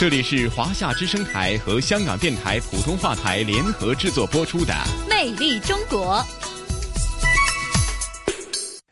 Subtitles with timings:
[0.00, 4.72] 这里是华夏之声台和香港电台普通话台联合制作播出的
[5.10, 6.16] 《魅力中国》。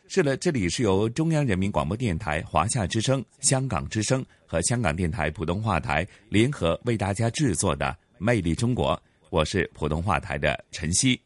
[0.07, 7.87] 是的，这里是由中央人民广播电台、华夏之声、香港之声和香港电台普通话台联合为大家制作的
[8.19, 8.95] 《魅力中国》。
[9.31, 11.19] 我是普通话台的陈曦。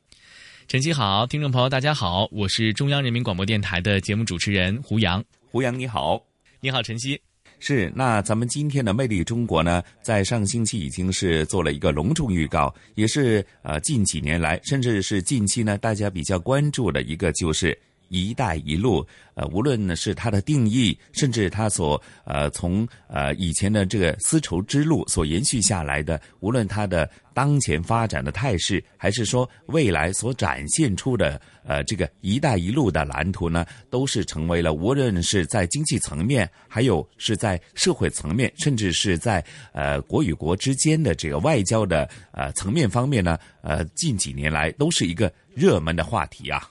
[0.69, 5.25] 晨曦好，听众朋友大家好，我是中央人民广播电台的节目主持人胡杨。
[5.51, 6.25] 胡杨你好，
[6.61, 7.21] 你好晨曦。
[7.65, 17.79] 是，那咱们今天的《魅力中国》呢，在上星期已经是做了一个隆重预告，也是呃近几年来，甚至是近期呢，大家比较关注的一个就是
[18.21, 19.07] “一带一路”。
[19.35, 46.69] 呃，无论是它的定义，甚至它所呃从呃以前的这个丝绸之路所延续下来的，无论它的当前发展的态势，还是说未来所展现出的呃这个“一带一路”的蓝图呢，都是成为了无论是在经济层面，还有是在社会层面，甚至是在呃国与国之间的这个外交的呃层面方面呢，呃近几年来都是一个热门的话题啊。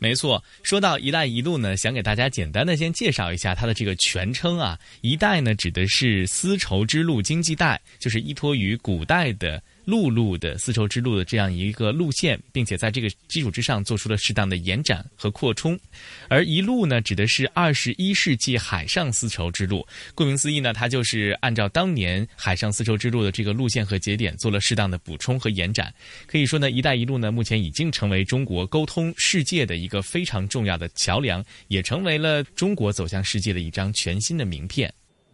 [0.00, 4.78] 没错，说到“一带一路”呢，想给大家简单的先介绍一下它的这个全称啊。
[5.02, 9.62] 一带呢，指的是丝绸之路经济带，就是依托于古代的。
[9.84, 15.78] 陆路的丝绸之路的这样一个路线，并且在这个基础之上做出了适当的延展和扩充，
[16.28, 19.86] 而一路呢，指的是二十一世纪海上丝绸之路。
[20.14, 25.92] 顾名思义呢，它就是按照当年海上丝绸之路的这个路线和节点做了适当的补充和延展。
[26.26, 34.92] 可以说呢，“一带一路”呢，目前已经成为中国沟通世界的一个非常重要的桥梁，也成为了中国走向世界的一张全新的名片。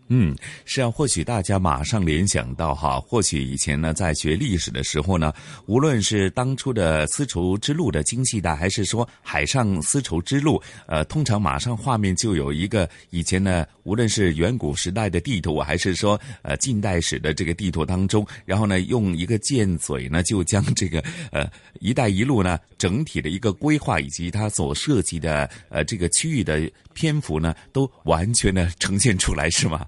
[0.09, 5.33] 嗯，是啊，或许大家马上联想到哈，或许以前呢，在学历史的时候呢，
[5.67, 21.03] 无论是当初的丝绸之路的经济带，还是说海上丝绸之路，呃，通常马上画面就有一个以前呢，无论是远古时代的地图，还是说呃近代史的这个地图当中，然后呢，用一个箭嘴呢，就将这个
[21.33, 21.51] 呃
[21.81, 29.85] “一带一路”呢整体的一个规划以及它所涉及的呃这个区域的篇幅呢，都完全的呈现出来，是吗？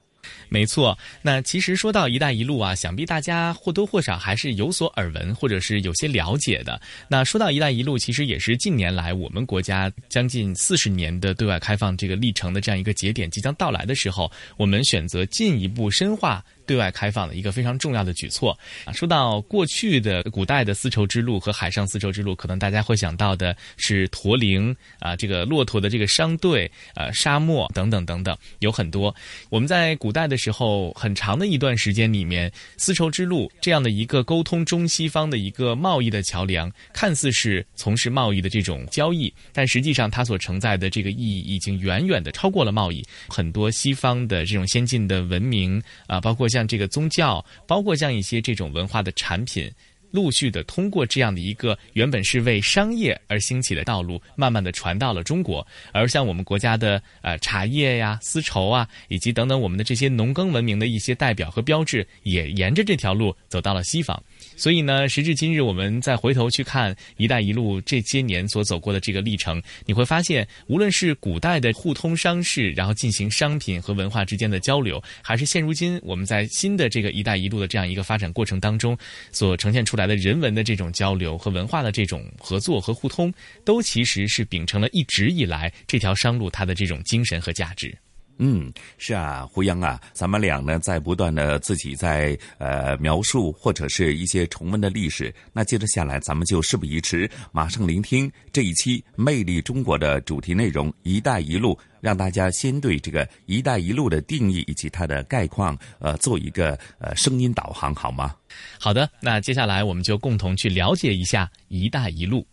[0.48, 6.80] 没错，那其实说到“一带一路”啊，想必大家或多或少还是有所耳闻，或者是有些了解的。
[7.08, 16.44] 那说到“一带一路”，其实也是近年来我们国家将近四十年的对外开放这个历程的这样一个节点即将到来的时候，我们选择进一步深化。
[16.68, 18.92] 对外开放的一个非常重要的举措啊！
[18.92, 29.14] 说到过去的古代的丝绸之路和海上丝绸之路，可能大家会想到的是驼铃啊，这个骆驼的这个商队，啊，沙漠等等等等，有很多。
[29.48, 43.02] 我们在古代的时候，很长的一段时间里面，丝绸之路这样的一个沟通中西方的一个贸易的桥梁，看似是从事贸易的这种交易，但实际上它所承载的这个意义已经远远的超过了贸易。
[43.28, 49.70] 很多西方的这种先进的文明啊，包括像像这个宗教，包括像一些这种文化的产品，
[50.10, 55.64] 陆续的通过这样的一个原本是为商业而兴起的道路，慢慢的传到了中国。
[55.92, 64.20] 而像我们国家的呃茶叶呀、丝绸啊，以及等等我们的这些农耕文明的一些代表和标志，也沿着这条路走到了西方。
[64.58, 78.98] 所以呢，时至今日，我们再回头去看“一带一路”这些年所走过的这个历程，你会发现，无论是古代的互通商事，然后进行商品和文化之间的交流，还是现如今我们在新的这个“一带一路”的这样一个发展过程当中
[79.30, 83.32] 所呈现出来的人文的这种交流和文化的这种合作和互通，
[83.64, 87.96] 都其实是秉承了一直以来这条商路它的这种精神和价值。
[88.38, 95.34] 嗯，是啊，胡杨啊，咱们俩呢在不断的自己在呃描述或者是一些重温的历史。
[95.52, 108.34] 那接着下来，咱们就事不宜迟，马上聆听这一期《魅力中国》的主题内容“一带一路”，让大家先对这个“一带一路”的定义以及它的概况，呃，做一个呃声音导航，好吗？
[108.78, 112.46] 好的，那接下来我们就共同去了解一下“一带一路”。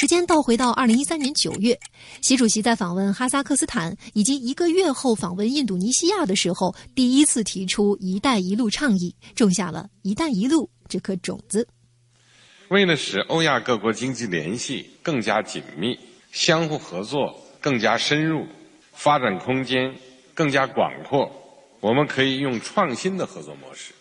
[0.00, 1.76] 时间倒回到二零一三年九月，
[2.22, 11.66] 习主席在访问哈萨克斯坦以及一个月后访问印度尼西亚的时候，第一次提出“一带一路”倡议，种下了一带一路这颗种子。
[12.68, 15.98] 为了使欧亚各国经济联系更加紧密，
[16.30, 18.46] 相互合作更加深入，
[18.92, 19.92] 发展空间
[20.32, 21.28] 更加广阔，
[21.80, 23.92] 我们可以用创新的合作模式，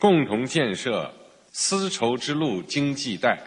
[0.00, 1.08] 共同建设
[1.52, 3.40] 丝绸之路经济带，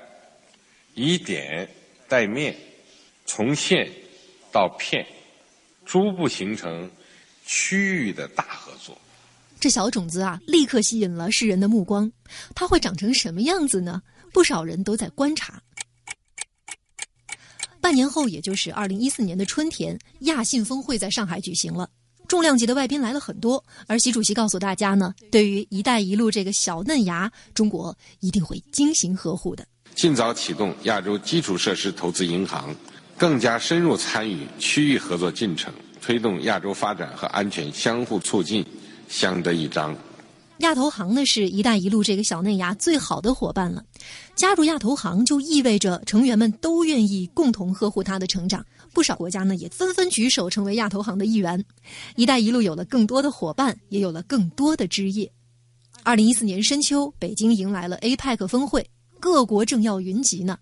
[0.93, 1.69] 以点
[2.09, 2.55] 带面，
[3.27, 3.87] 从线
[4.51, 5.05] 到片，
[5.85, 6.89] 逐步形成
[7.45, 8.97] 区域的大合作。
[9.59, 12.11] 这小种子啊，立刻吸引了世人的目光。
[12.55, 14.01] 它会长成什么样子呢？
[14.33, 15.61] 不少人都在观察。
[17.79, 21.89] 半年后，也就是二零一四年的春天，亚信峰会在上海举行了。
[22.27, 29.67] 重量级的外宾来了很多，而习主席告诉大家呢，对于“一带一路”这个小嫩芽，中国一定会精心呵护的。
[29.99, 32.73] 尽早启动亚洲基础设施投资银行，
[33.17, 38.65] 更加深入参与区域合作进程，推动亚洲发展和安全相互促进，
[39.09, 39.93] 相得益彰。
[40.59, 43.83] 亚投行呢是一带一路这个小嫩芽最好的伙伴了，
[44.35, 48.65] 加入亚投行就意味着成员们都愿意共同呵护它的成长。
[48.93, 51.61] 不少国家呢也纷纷举手成为亚投行的一员，
[52.15, 55.29] 一带一路有了更多的伙伴，也有了更多的枝叶。
[56.03, 60.57] 二零一四年深秋，北京迎来了 APEC 峰会，各国政要云集呢。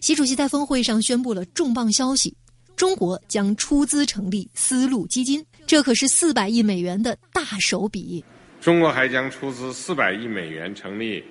[0.00, 2.36] 习主席在峰会上宣布了重磅消息：
[2.76, 8.24] 中国将出资成立丝路基金，这可是四百亿美元的大手笔。
[8.60, 11.22] 中国还将出资四百亿美元成立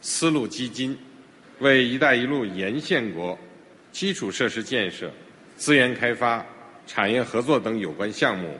[0.00, 0.96] 丝路基金，
[1.58, 3.38] 为“一带一路”沿线国
[3.92, 5.12] 基础设施建设、
[5.56, 6.44] 资源开发、
[6.86, 8.56] 产业合作等有关项目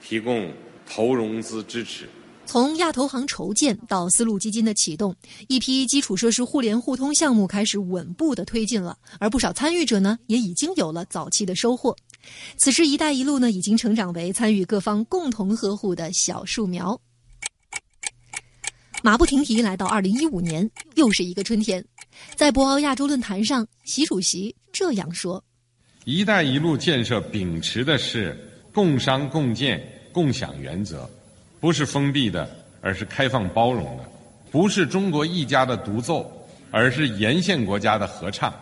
[0.00, 0.50] 提供
[0.86, 2.08] 投融资支持。
[2.46, 5.14] 从亚投行筹建到丝路基金的启动，
[5.48, 11.96] 一批基础设施互联互通项目开始稳步的推进了，而不少参与者呢，也已经有了早期的收获。
[12.56, 16.98] 此时，“一带一路”呢，已经成长为参与各方共同呵护的小树苗。
[19.02, 21.84] 马不停蹄来到二零一五年，又是一个春天，
[22.36, 25.42] 在博鳌亚洲论坛上，习主席这样说
[26.06, 28.38] ：“一带一路建设秉持的是
[28.72, 29.82] 共商共建
[30.12, 31.10] 共享原则，
[31.64, 32.46] 不是封闭的，
[32.82, 34.04] 而是开放包容的；
[34.50, 36.30] 不是中国一家的独奏，
[36.70, 38.54] 而是沿线国家的合唱。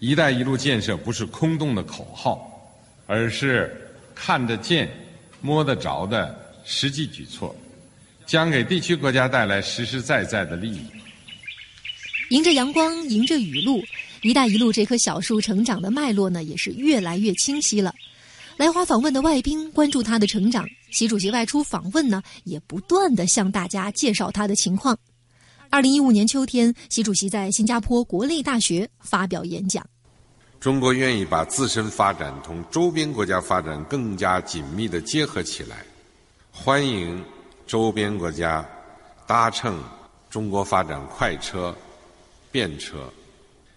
[0.00, 2.74] 一带一路建设不是空洞的口号，
[3.06, 4.90] 而是看得见、
[5.40, 7.54] 摸得着的实际举措。”
[8.26, 10.80] 将给地区国家带来实实在在的利益。
[12.30, 13.80] 迎着阳光，迎着雨露
[14.22, 17.94] ，“一带一路”这棵小树成长的脉络呢，也是越来越清晰了。
[18.56, 24.96] 来华访问的外宾关注它的成长，习主席外出访问呢，也不断的向大家介绍他的情况。
[25.68, 29.84] 二零一五年秋天，习主席在新加坡国立大学发表演讲
[30.60, 35.84] ：“中国愿意把自身发展同周边国家发展更加紧密的结合起来，
[36.52, 37.20] 欢迎。”
[37.64, 38.68] 周边国家
[39.26, 39.82] 搭乘
[40.28, 41.74] 中国发展快车、
[42.50, 43.10] 便车，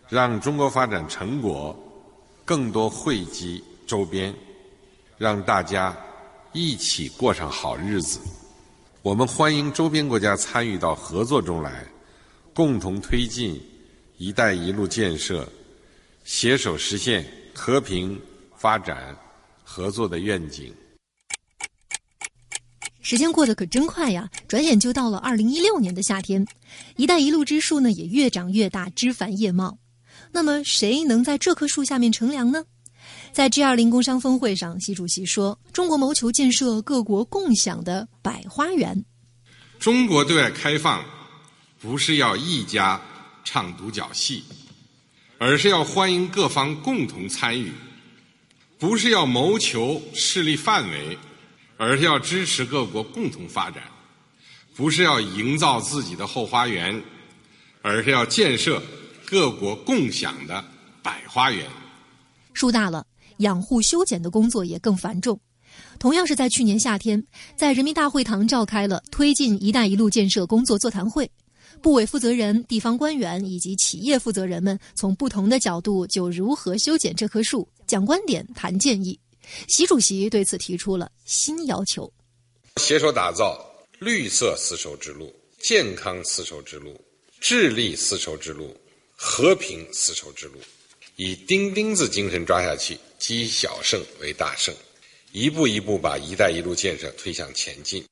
[0.10, 1.74] 让中国发展成果
[2.44, 4.36] 更多惠及周边，
[5.18, 5.96] 让大家
[6.56, 8.18] 一起过上好日子。
[9.02, 11.86] 我们欢迎周边国家参与到合作中来，
[12.54, 13.62] 共同推进
[14.18, 15.46] “一带一路”建设，
[16.24, 18.18] 携手实现和平
[18.56, 19.13] 发展、
[19.66, 20.74] 合作的愿景。
[23.01, 26.48] 时间过得可真快呀，转眼就到了二零一六年的夏天
[26.96, 29.78] ，“一带一路”之树呢也越长越大，枝繁叶茂。
[30.31, 32.63] 那么，谁能在这棵树下面乘凉呢？
[33.36, 39.04] 在 G 二零工商峰会上，习主席说：“中国谋求建设各国共享的百花园。
[39.78, 41.04] 中国对外开放，
[41.77, 43.01] 不是要一家
[43.44, 44.42] 唱独角戏，
[45.38, 47.74] 而是要欢迎各方共同参与；
[48.80, 51.18] 不是要谋求势力范围。”
[51.77, 53.84] 而是要支持各国共同发展，
[54.77, 57.04] 不是要营造自己的后花园，
[57.82, 58.82] 而是要建设
[59.25, 60.63] 各国共享的
[61.04, 61.68] 百花园。
[62.54, 63.06] 树大了，
[63.38, 65.39] 养护修剪的工作也更繁重。
[66.00, 67.22] 同样是在去年夏天，
[67.58, 71.30] 在人民大会堂召开了推进“一带一路”建设工作座谈会，
[71.82, 79.20] 部委负责人、地方官员以及企业负责人们从不同的角度就如何修剪这棵树讲观点、谈建议。
[79.68, 82.12] 习主席对此提出了新要求：
[82.77, 83.60] 携手打造
[84.00, 87.00] 绿色丝绸之路、健康丝绸之路、
[87.42, 88.75] 智力丝绸之路、
[89.15, 90.58] 和平丝绸之路，
[91.18, 94.72] 以钉钉子精神抓下去，积小胜为大胜，
[95.32, 98.05] 一步一步把“一带一路”建设推向前进。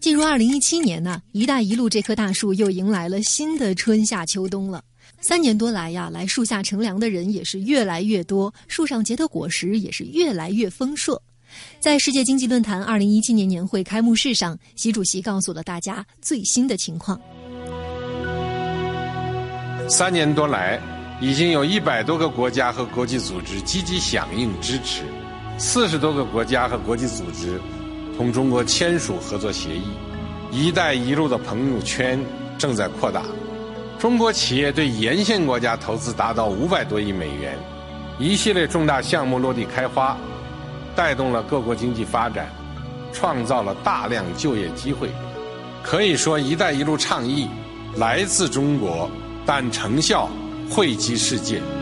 [0.00, 4.82] 进入二零一七年呢，“一带一路”这棵大树又迎来了新的春夏秋冬了。
[5.20, 11.22] 三年多来呀，来树下乘凉的人也是越来越多，树上结的果实也是越来越丰硕。
[11.78, 17.20] 在世界经济论坛二零一七年年会开幕式上，习主席告诉了大家最新的情况。
[19.88, 20.80] 三年多来，
[21.20, 25.02] 已经有一百多个国家和国际组织积极响应支持，
[25.58, 27.60] 四十多个国家和国际组织
[28.16, 29.82] 同中国签署合作协议
[30.52, 32.20] ，“一带一路”的朋友圈
[32.56, 33.22] 正在扩大。
[33.98, 37.58] 中国企业对沿线国家投资达到五百多亿美元，
[38.20, 40.16] 一系列重大项目落地开花，
[40.94, 42.48] 带动了各国经济发展，
[43.12, 45.10] 创造了大量就业机会。
[45.82, 47.48] 可以说，“一带一路”倡议
[47.96, 49.10] 来自中国，
[49.44, 50.28] 但成效
[50.70, 51.77] 惠及世界。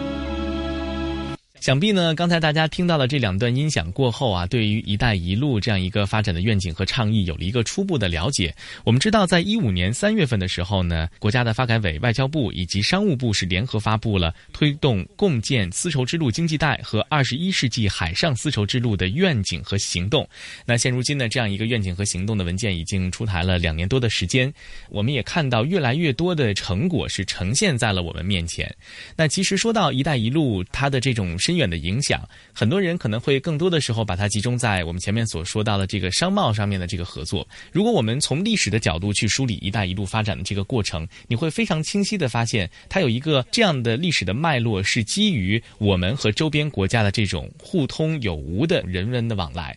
[1.66, 8.54] 想必呢，刚才大家听到了这两段音响过后啊，对于“一带一路”这样一个发展的愿景和倡议有了一个初步的了解。
[8.84, 20.24] 我们知道，在一五年三月份的时候呢，国家的发改委、外交部以及商务部是联合发布了推动共建丝绸之路经济带和二十一世纪海上丝绸之路的愿景和行动。
[20.64, 24.54] 那现如今呢，这样一个愿景和行动的文件已经出台了两年多的时间，
[24.88, 28.72] 我们也看到越来越多的成果是呈现在了我们面前。
[29.16, 37.46] 那其实说到“一带一路”，它的这种深远的影响，很多人可能会更多的时候把它集中在我们前面所说到的这个商贸上面的这个合作。
[37.72, 49.76] 如果我们从历史的角度去梳理“一带一路”发展的这个过程，你会非常清晰的发现，它有一个这样的历史的脉络，是基于我们和周边国家的这种互通有无的人文的往来。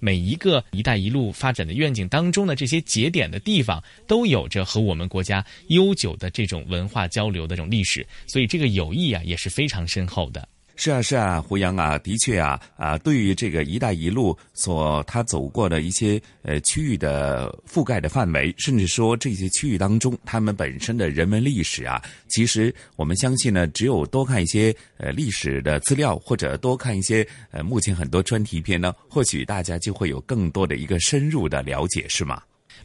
[0.00, 10.48] 每一个“一带一路”发展的愿景当中的这些节点的地方，都有着和我们国家悠久的这种文化交流的这种历史，所以这个友谊啊也是非常深厚的。
[10.80, 32.40] 是啊，是啊，胡杨啊，的确啊，啊，对于这个“一带一路”所他走过的一些呃区域的覆盖的范围，甚至说这些区域当中他们本身的人文历史啊，其实我们相信呢，只有多看一些呃历史的资料，或者多看一些呃目前很多专题片呢，或许大家就会有更多的一个深入的了解，是吗？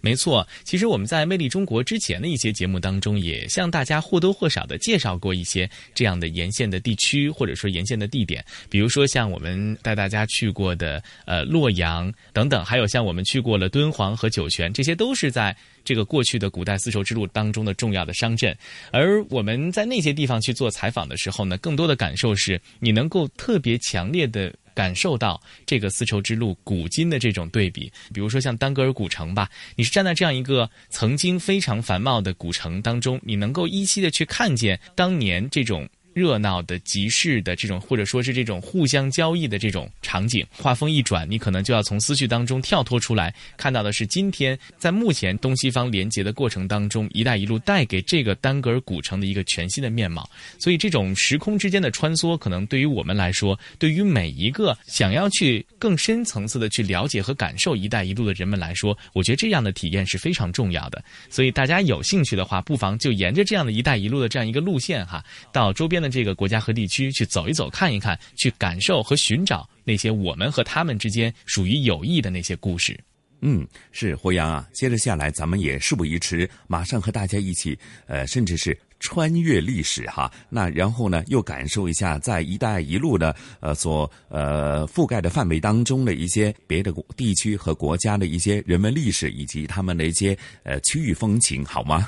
[0.05, 15.55] 没错，其实我们在《魅力中国》之前的一些节目当中，也向大家或多或少的介绍过一些这样的沿线的地区，或者说沿线的地点，比如说像我们带大家去过的呃洛阳等等，还有像我们去过了敦煌和酒泉，这些都是在
[15.85, 18.53] 这个过去的古代丝绸之路当中的重要的商镇。
[18.91, 24.53] 而我们在那些地方去做采访的时候呢，更多的感受是你能够特别强烈的。
[24.73, 35.87] 感受到这个丝绸之路古今的这种对比，比如说像丹格尔古城吧，你是站在这样一个曾经非常繁茂的古城当中，你能够依稀的去看见当年这种。
[36.13, 50.29] 热闹的集市的这种，或者说是这种互相交易的这种场景，画风一转，你可能就要从思绪当中跳脱出来，看到的是今天在目前东西方连接的过程当中，“一带一路”带给这个丹格尔古城的一个全新的面貌。
[50.59, 61.03] 所以，这种时空之间的穿梭，可能对于我们来说，对于每一个想要去更深层次的去了解和感受“一带一路”的人们来说，我觉得这样的体验是非常重要的。
[61.27, 66.02] 所以，大家有兴趣的话，不妨就沿着这样的一带一路的这样一个路线哈，到周边。
[66.03, 72.99] 的这个国家和地区去走一走、看一看，去感受和寻找那些我们和他们之间属于友谊的那些故事。
[73.45, 74.67] 嗯，是胡杨啊。
[74.73, 80.31] 接着下来，咱们也事不宜迟，马上和大家一起，呃，甚至是穿越历史哈。
[80.47, 92.07] 那然后呢，又感受一下在“一带一路”的呃所呃覆盖的范围当中的一些别的地区和国家的一些人文历史以及他们的一些呃区域风情，好吗？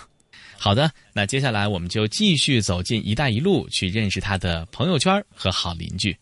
[0.58, 6.18] 好的，那接下来我们就继续走进“一带一路”，去认识他的朋友圈和好邻居。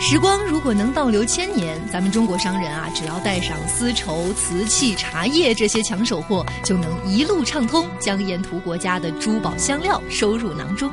[0.00, 10.88] 时光如果能倒流千年，咱们中国商人啊，只要带上丝绸、瓷器、茶叶这些抢手货，就能一路畅通，将沿途国家的珠宝香料收入囊中。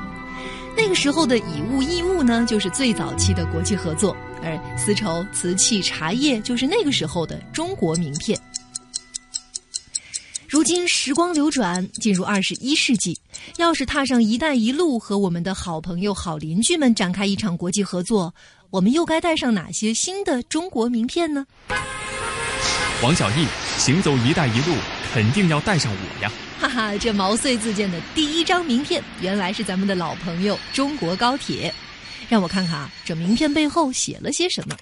[0.75, 8.39] 那个时候的以物易物呢，就是最早期的国际合作，而丝绸、瓷器、茶叶就是那个时候的中国名片。
[10.49, 13.19] 如今时光流转，进入二十一世纪，
[13.57, 18.33] 要是踏上“一带一路”，和我们的好朋友、好邻居们展开一场国际合作。
[18.69, 21.45] 我们又该带上哪些新的中国名片呢？
[23.03, 23.45] 王小艺，
[23.77, 24.73] 行走“一带一路”，
[25.13, 26.31] 肯定要带上我呀！
[26.61, 31.73] 哈哈，这毛遂自荐的第一张名片，原来是咱们的老朋友中国高铁。
[32.29, 34.75] 让我看看啊，这名片背后写了些什么。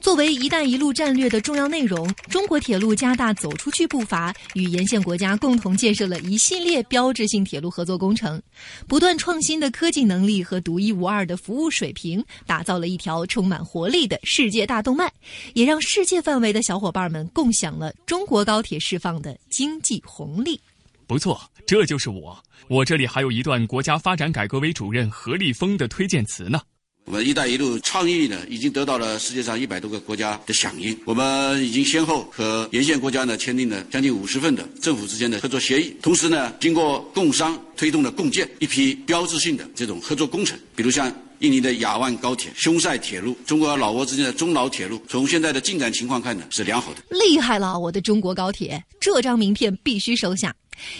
[0.00, 8.40] 作为“一带一路”战略的重要内容，中国铁路加大走出去步伐，与沿线国家共同建设了一系列标志性铁路合作工程，
[8.86, 15.12] 不断创新的科技能力和独一无二的服务水平，打造了一条充满活力的世界大动脉，
[15.54, 20.58] 也让世界范围的小伙伴们共享了中国高铁释放的经济红利。
[21.06, 22.38] 不错，这就是我。
[22.68, 26.60] 我这里还有一段国家发展改革委主任何立峰的推荐词呢。
[27.08, 30.94] 我们“一带一路”倡议呢，已经得到了世界上一百多个国家的响应。
[31.06, 45.00] 我们已经先后和沿线国家呢签订了将近五十份的政府之间的合作协议，同时呢，经过共商推动了共建一批标志性的这种合作工程，比如像印尼的雅万高铁、匈塞铁路，中国和老挝之间的中老铁路。
[45.08, 47.02] 从现在的进展情况看呢，是良好的。
[47.08, 48.84] 厉害了，我的中国高铁！
[49.00, 50.54] 这张名片必须收下。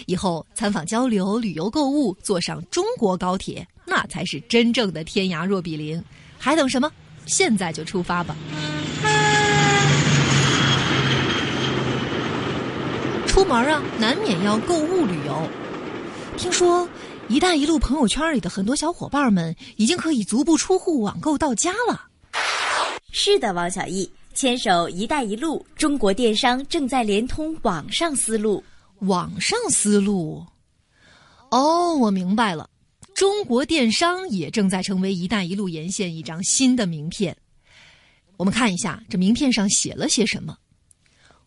[0.07, 6.01] 以后参访交流、旅游购物，坐上中国高铁，那才是真正的天涯若比邻。
[6.37, 6.91] 还等什么？
[7.25, 8.35] 现在就出发吧！
[13.27, 15.47] 出门啊，难免要购物旅游。
[16.37, 16.87] 听说
[17.27, 22.05] “一带一路”朋友圈里的很多小伙伴们，已经可以足不出户网购到家了。
[23.11, 28.63] 是的，王小艺，牵手“一带一路”，中国电商正在连通网上思路。
[28.99, 30.45] 网上思路，
[31.51, 32.68] 哦，我明白了。
[33.19, 37.35] 中国电商也正在成为“一带一路”沿线一张新的名片。
[38.37, 40.57] 我们看一下这名片上写了些什么：“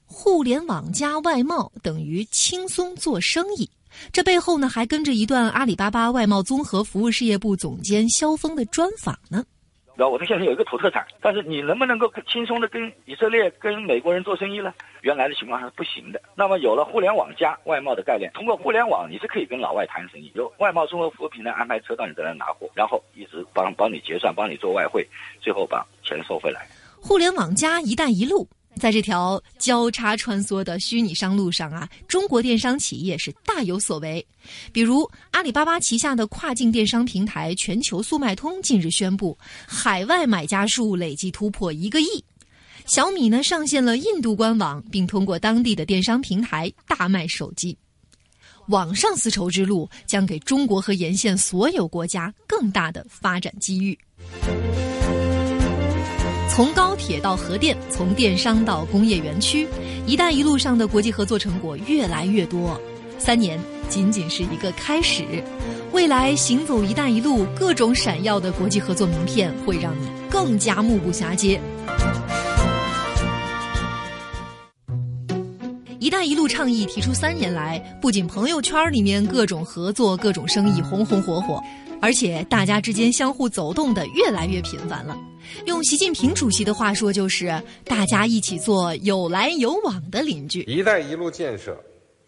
[0.05, 3.71] 互联网加外贸等于轻松做生意。”
[4.13, 9.43] 这背后呢，还跟着一段阿里巴巴外贸综合服务事业部总监肖峰的专访呢。
[9.95, 14.73] 然后我们现在有一个土特产，但是你能不能够轻松的跟以色列、跟美国人做生意呢？
[15.03, 16.21] 原来的情况还是不行的。
[16.35, 25.07] 那么有了互联网加外贸的概念，通过互联网你是可以跟老外谈生意，由外贸综合服务平台安排车到你这来拿货，然后一直帮帮你结算，帮你做外汇，
[25.41, 26.67] 最后把钱收回来。
[27.01, 28.49] 互联网加“一带一路”。
[28.77, 34.27] 在这条交叉穿梭的虚拟商路上啊，中国电商企业是大有所为。
[34.73, 42.25] 比如阿里巴巴旗下的跨境电商平台全球速卖通近日宣布，海外买家数累计突破一个亿。
[42.87, 47.77] 小米呢上线了印度官网，并通过当地的电商平台大卖手机。
[48.69, 53.97] 网上丝绸之路将给中国和沿线所有国家更大的发展机遇。
[56.55, 59.67] 从高铁到核电，从电商到工业园区
[60.05, 62.79] ，“一带一路”上的国际合作成果越来越多。
[63.19, 65.25] 三年仅仅是一个开始，
[65.93, 71.59] 未来行走“一带一路”，各种闪耀的国际合作名片会让你更加目不暇接。
[76.03, 81.63] “一带一路”倡议提出三年来，不仅朋友圈里面各种合作、各种生意红红火火，
[82.01, 85.17] 而且大家之间相互走动的越来越频繁了。
[85.65, 90.63] 用习近平主席的话说，就是大家一起做有来有往的邻居。
[90.67, 91.81] “一带一路”建设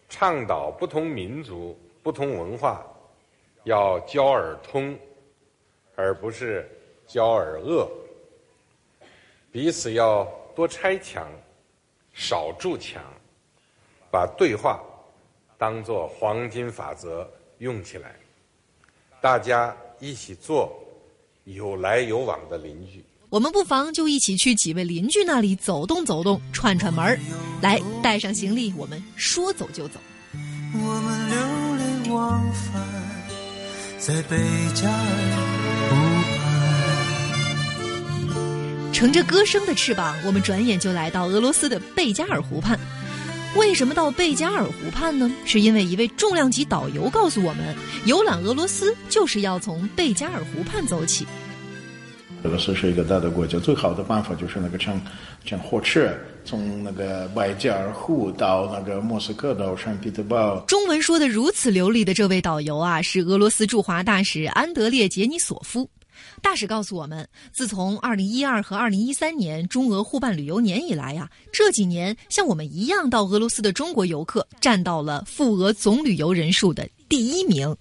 [0.07, 2.81] 倡导不同民族、不同文化
[3.65, 4.97] 要交而通，
[5.97, 6.65] 而不是
[7.05, 7.91] 交而恶。
[9.51, 11.27] 彼此要多拆墙，
[12.13, 13.03] 少筑墙，
[14.11, 14.79] 把对话
[15.57, 18.15] 当做黄金法则用起来。
[19.21, 20.71] 大家一起做
[21.45, 23.03] 有来有往的邻居。
[23.29, 27.19] 我们不妨就一起去几位邻居那里走动走动，串串门儿。
[27.61, 29.99] 来，带上行李，我们说走就走。
[30.73, 31.37] 我们流
[31.75, 32.83] 连忘返
[33.99, 34.37] 在贝
[34.73, 34.95] 加尔
[35.89, 35.95] 湖
[36.29, 36.45] 畔。
[38.93, 42.79] 乘着歌声的翅膀，我们转眼就来到俄罗斯的贝加尔湖畔。
[43.55, 45.31] 为什么到贝加尔湖畔呢？
[45.45, 47.73] 是因为一位重量级导游告诉我们，
[48.05, 51.25] 游览俄罗斯就是要从贝加尔湖畔走起。
[52.43, 55.01] 俄罗斯是一个大的国家，最好的办法就是那个乘
[55.45, 56.13] 乘火车
[56.43, 60.59] 从那个贝加尔湖到那个莫斯科到圣彼得堡。
[60.67, 65.89] 中文说的如此流利的这位导游啊，是俄罗斯驻华大使安德烈杰尼索夫。
[66.45, 77.75] 大使告诉我们，自从2012和2013年中俄互办旅游年以来呀，这几年像我们一样到俄罗斯的中国游客占到了赴俄总旅游人数的第一名。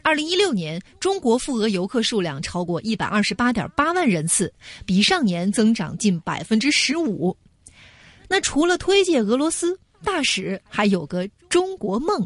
[0.00, 4.54] 二零一六年，中国赴俄游客数量超过一百二十八点八万人次，
[4.86, 7.36] 比上年增长近百分之十五。
[8.28, 12.24] 那除了推介俄罗斯，大使还有个中国梦。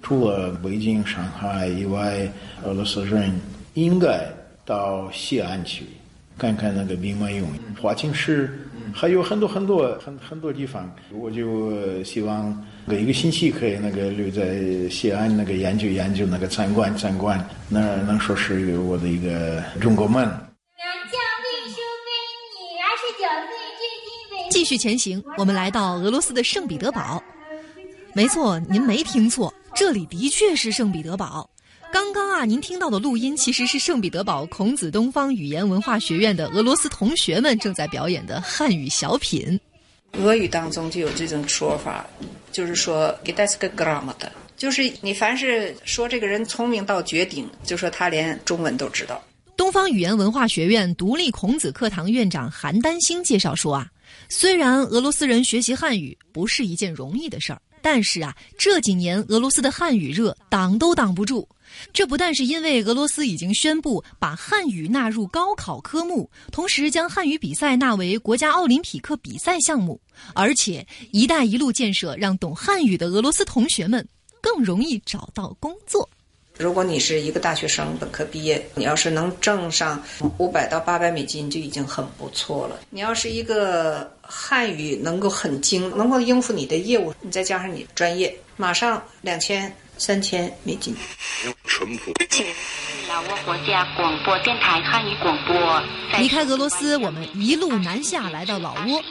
[0.00, 3.38] 除了北京、上海以外，俄罗斯人
[3.74, 4.32] 应该
[4.68, 5.86] 到西安去
[6.36, 7.42] 看看那个兵马俑、
[7.80, 8.50] 华清池，
[8.92, 10.94] 还有很多很多很很多地方。
[11.10, 12.54] 我就希望。
[12.90, 20.26] 一个星期可以那个留在西安那个研究研究那个参观参观，那能说是我的一个中国梦。
[24.50, 27.22] 继续前行，我们来到俄罗斯的圣彼得堡。
[28.14, 31.50] 没错，您没听错，这里的确是圣彼得堡。
[31.90, 39.58] 刚刚啊，您听到的录音其实是圣彼得堡孔子东方语言文化学院的俄罗斯同学们正在表演的汉语小品。
[40.12, 42.06] 俄语当中就有这种说法。
[42.50, 49.22] 就是说给 d e s k g r a m m 的，就是你凡是说这个人聪明到绝顶，就说他连中文都知道。
[49.54, 53.86] 东东方语言文化学院独立孔子课堂院长韩丹星介绍说啊，
[54.30, 61.48] 虽然俄罗斯人学习汉语不是一件容易的事儿，但是啊，这几年俄罗斯的汉语热挡都挡不住。
[61.92, 70.00] 这不但是因为俄罗斯已经宣布把汉语纳入高考科目，同时将汉语比赛纳为国家奥林匹克比赛项目，
[70.34, 74.06] 而且“一带一路”建设让懂汉语的俄罗斯同学们
[74.40, 76.08] 更容易找到工作。
[76.56, 80.02] 如果你是一个大学生，本科毕业，你要是能挣上
[80.38, 82.80] 五百到八百美金，就已经很不错了。
[82.90, 89.74] 你要是一个汉语能够很精，能够应付你的业务，你再加上你专业，马上两千。
[90.00, 90.94] 三千美金。
[91.64, 92.12] 淳朴。
[93.08, 95.82] 老挝国家广播电台汉语广播。
[96.20, 99.02] 离开俄罗斯，我们一路南下来到老挝，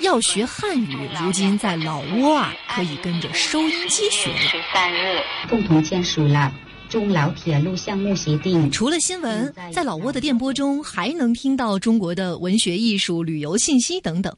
[0.00, 1.08] 要学汉语。
[1.18, 4.30] 如今在老挝啊，可以跟着收音机学。
[4.36, 6.52] 十三日，共同签署了
[6.90, 8.70] 中老铁路项目协定。
[8.70, 14.36] 除了新闻，在老挝的电波中还能听到中国的文学艺术、旅游信息等等。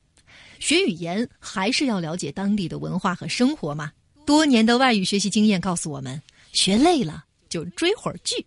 [0.59, 3.90] 学语言还是要了解当地的文化和生活嘛。
[4.25, 6.21] 多年的外语学习经验告诉我们，
[6.53, 8.44] 学累了就追会儿剧。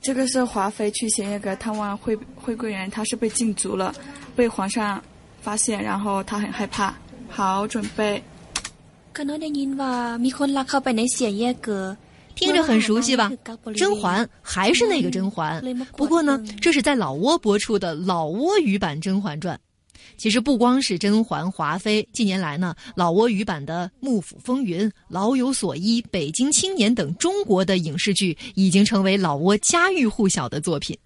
[0.00, 3.94] 这个是华妃去咸业阁探望惠惠贵人，她是被禁足了，
[4.36, 5.02] 被皇上
[5.40, 6.94] 发现，然后她很害怕。
[7.28, 8.22] 好，准备。
[12.34, 13.32] 听着很熟悉吧？
[13.74, 15.60] 甄嬛还是那个甄嬛，
[15.96, 19.56] 不过呢，这是在老挝播出的老挝语版《甄嬛传》。
[20.16, 30.96] 其实不光是甄嬛、华妃，近年来呢，老挝语版的《幕府风云》《老有所依》《北京青年》等中国的影视剧，已经成为老挝家喻户晓的作品。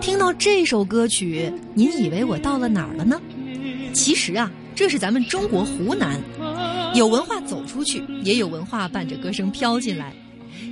[0.00, 3.20] 听到这首歌曲，您以为我到了哪儿了呢？
[3.92, 6.20] 其实啊，这是咱们中国湖南。
[6.94, 10.14] 有文化走出去，也有文化伴着歌声飘进来。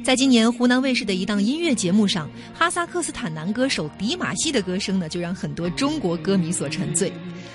[0.05, 7.13] 在今年湖南卫视的一档音乐节目上，哈萨克斯坦男歌手迪玛希的歌声呢，就让很多中国歌迷所沉醉。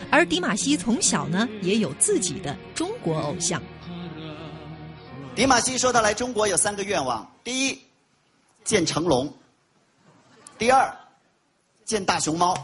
[0.10, 3.62] 而迪玛希从小呢，也有自己的中国偶像。
[5.36, 7.78] 迪玛希说他来中国有三个愿望：第一，
[8.64, 9.28] 见成龙；
[10.58, 10.94] 第二，
[11.86, 12.56] 见大熊猫。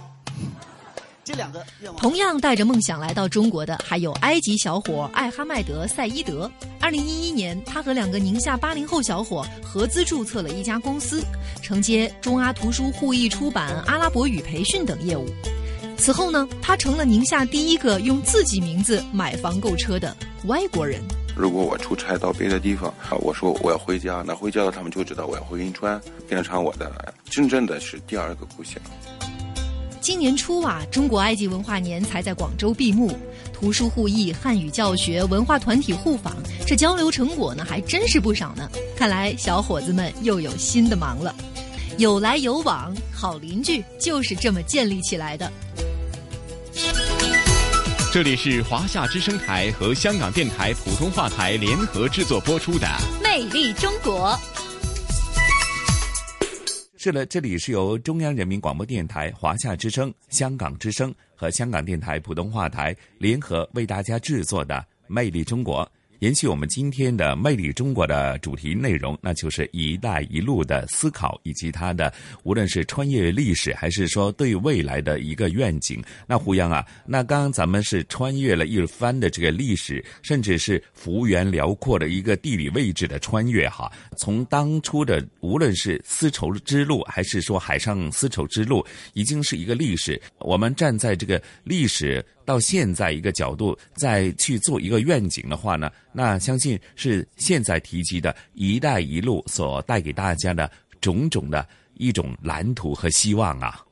[1.24, 1.66] 这两个
[1.98, 6.52] 同样带着梦想来到中国的，还有埃及小伙艾哈迈德·赛伊德。
[6.82, 11.24] 二零一一年，他和两个宁夏八零后小伙合资注册了一家公司，
[11.62, 15.26] 承接中阿图书互译出版、阿拉伯语培训等业务。
[15.98, 20.14] 此后呢，他成了宁夏第一个用自己名字买房购车的
[20.46, 21.02] 外国人。
[21.38, 28.76] 如果我出差到别的地方，我说我要回家，那回家了他们就知道我要回银川，变成我的真正的是第二个故乡。
[30.04, 33.18] 今年初啊，中国埃及文化年才在广州闭幕，
[33.54, 36.36] 图书互译、汉语教学、文化团体互访，
[36.68, 38.70] 这交流成果呢还真是不少呢。
[38.98, 41.34] 看来小伙子们又有新的忙了，
[41.98, 45.50] 有来有往，好邻居就是这么建立起来的。
[48.12, 52.86] 这里是华夏之声台和香港电台普通话台联合制作播出的
[53.24, 54.38] 《魅力中国》。
[57.04, 65.86] 是的，这里是由中央人民广播电台、华夏之声、香港之声和香港电台普通话台联合为大家制作的《魅力中国》。
[66.24, 76.02] 延续我们今天的《魅力中国》的主题内容，那就是“一带一路”的思考以及它的无论是穿越历史，还是说对未来的一个愿景。
[76.26, 83.92] 那胡杨啊，那刚刚咱们是穿越了一番的这个历史，甚至是幅员辽阔的一个地理位置的穿越哈。
[84.16, 88.82] 从当初的无论是丝绸之路，还是说海上丝绸之路，
[89.12, 90.22] 已经是一个历史。
[90.40, 92.26] 我们站在这个历史。
[92.46, 100.70] 到现在一个角度再去做一个愿景的话呢，那相信是现在提及的一带一路所带给大家的
[101.02, 103.84] 种种的一种蓝图和希望啊。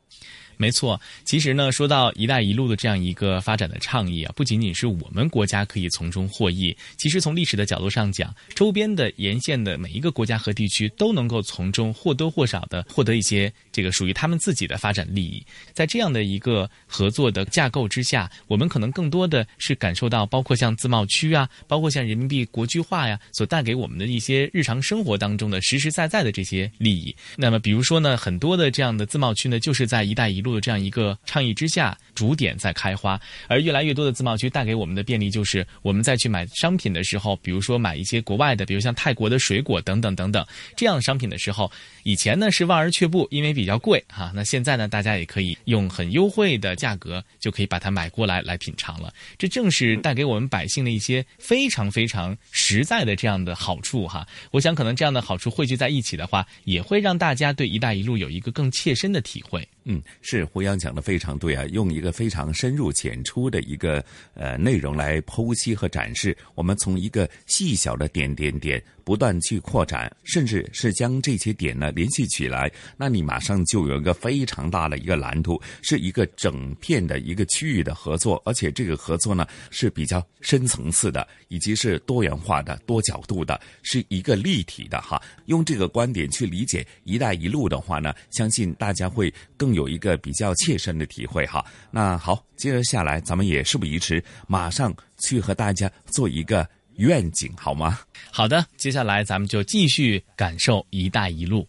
[0.62, 15.44] 没错，其实呢，说到“一带一路”的这样一个发展的倡议啊，不仅仅是我们国家可以从中获益，其实从历史的角度上讲，周边的沿线的每一个国家和地区都能够从中或多或少的获得一些这个属于他们自己的发展利益。
[15.74, 27.16] 在这样的一个合作的架构之下，我们可能更多的是感受到，包括像自贸区啊，包括像人民币国际化呀，所带给我们的一些日常生活当中的实实在在的这些利益。
[27.36, 30.51] 那么，比如说呢，很多的这样的自贸区呢，就是在“一带一路”。
[30.52, 33.20] 路的这样一个倡议之下，逐点在开花。
[33.48, 41.72] 而越来越多的自贸区带给我们的便利，就是我们再去买商品的时候，比如说买一些国外的，比如像泰国的水果等等等等这样的商品的时候，
[42.04, 44.32] 以前呢是望而却步，因为比较贵哈。
[44.36, 49.14] 那现在呢，大家也可以用很优惠的价格就可以把它买过来来品尝了。
[49.38, 54.28] 这正是带给我们百姓的一些非常非常实在的这样的好处哈。
[54.52, 59.68] 我想可能这样的好处汇聚在一起的话，也会让大家对“一带一路”有一个更切身的体会。
[59.84, 64.02] 嗯，是胡杨讲的非常对啊，用一个非常深入浅出的一个
[64.34, 66.38] 呃内容来剖析和展示。
[66.56, 85.22] 我们从一个细小的点点点不断去扩展，甚至是将这些点呢联系起来，那你马上就有一个非常大的一个蓝图，是一个整片的一个区域的合作，而且这个合作呢是比较深层次的，以及是多元化的、多角度的，是一个立体的哈。
[85.48, 91.66] 用这个观点去理解“一带一路”的话呢，相信大家会更有一个比较切身的体会哈。
[91.92, 98.00] 那好，接着下来咱们也事不宜迟，马上去和大家做一个愿景好吗？
[98.32, 101.68] 好的，接下来咱们就继续感受“一带一路”。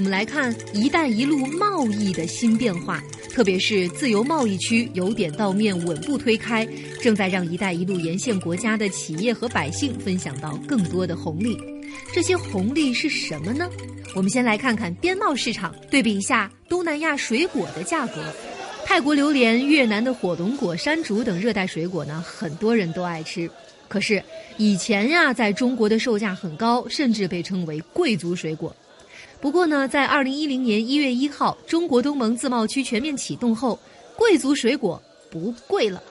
[0.00, 6.66] 我们来看“一带一路”贸易的新变化，特别是自由贸易区由点到面稳步推开，
[7.02, 11.54] 正在让“一带一路”沿线国家的企业和百姓分享到更多的红利。
[12.14, 13.68] 这些红利是什么呢？
[14.14, 18.24] 我们先来看看边贸市场，对比一下东南亚水果的价格。
[18.86, 23.50] 泰国榴莲、越南的火龙果、山竹等热带水果呢，很多人都爱吃。
[23.86, 24.22] 可是
[24.56, 28.74] 以前呀，在中国的售价很高，甚至被称为贵族水果。
[29.40, 33.78] 不过呢，在二零一零年一月一号，中国东盟自贸区全面启动后，
[34.14, 36.02] 贵族水果不贵了。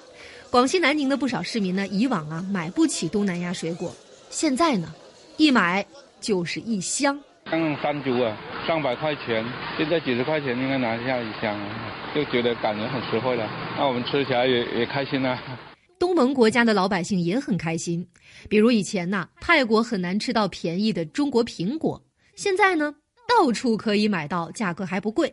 [0.50, 3.96] 广西南宁的不少市民呢，以往啊买不起东南亚水果，
[4.32, 4.92] 现在呢，
[5.38, 5.86] 一买
[6.20, 7.20] 就是一箱。
[7.52, 8.36] 像山竹啊，
[8.68, 9.46] 上百块钱，
[9.78, 11.56] 现在几十块钱应该拿下一箱，
[12.15, 13.48] 就觉得感觉很实惠了。
[13.78, 15.39] 那我们吃起来也也开心啊。
[16.00, 18.08] 东盟国家的老百姓也很开心，
[18.50, 22.02] 比如以前呐，泰国很难吃到便宜的中国苹果，
[22.36, 22.96] 现在呢，
[23.30, 25.32] 到处可以买到，价格还不贵。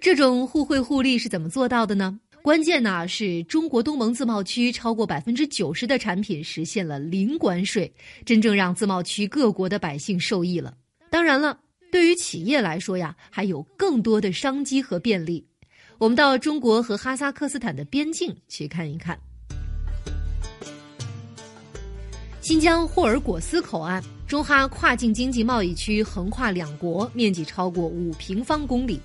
[0.00, 2.20] 这种互惠互利是怎么做到的呢？
[2.42, 7.92] 关键呢是中国东盟自贸区超过百分之九十的产品实现了零关税，
[8.24, 10.74] 真正让自贸区各国的百姓受益了。
[11.10, 11.58] 当然了，
[11.90, 15.44] 对于企业来说呀，还有更多的商机和便利。
[15.98, 19.18] 我们到中国和哈萨克斯坦的边境去看一看。
[22.42, 28.98] 新疆霍尔果斯口岸，中哈跨境经济贸易区横跨两国，面积超过五平方公里。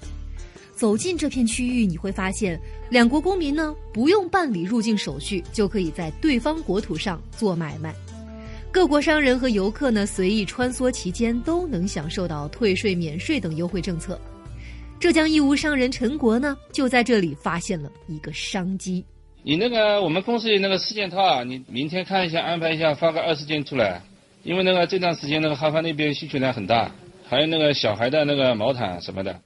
[0.74, 2.58] 走进这片区域，你会发现，
[2.90, 7.94] 两国公民呢不用办理入境手续，就可以在对方国土上做买卖。
[8.72, 14.18] 各国商人和游客呢随意穿梭其间，都能享受到退税、免税等优惠政策。
[15.00, 19.04] 浙江义乌商人陈国呢就在这里发现了一个商机。
[19.44, 24.02] 你那个我们公司里那个四件套啊，你明天看一下，安排一下，发个二十件出来。
[24.44, 26.92] 因为那个这段时间那个哈发那边需求量很大，
[27.28, 29.42] 还有那个小孩的那个毛毯什么的。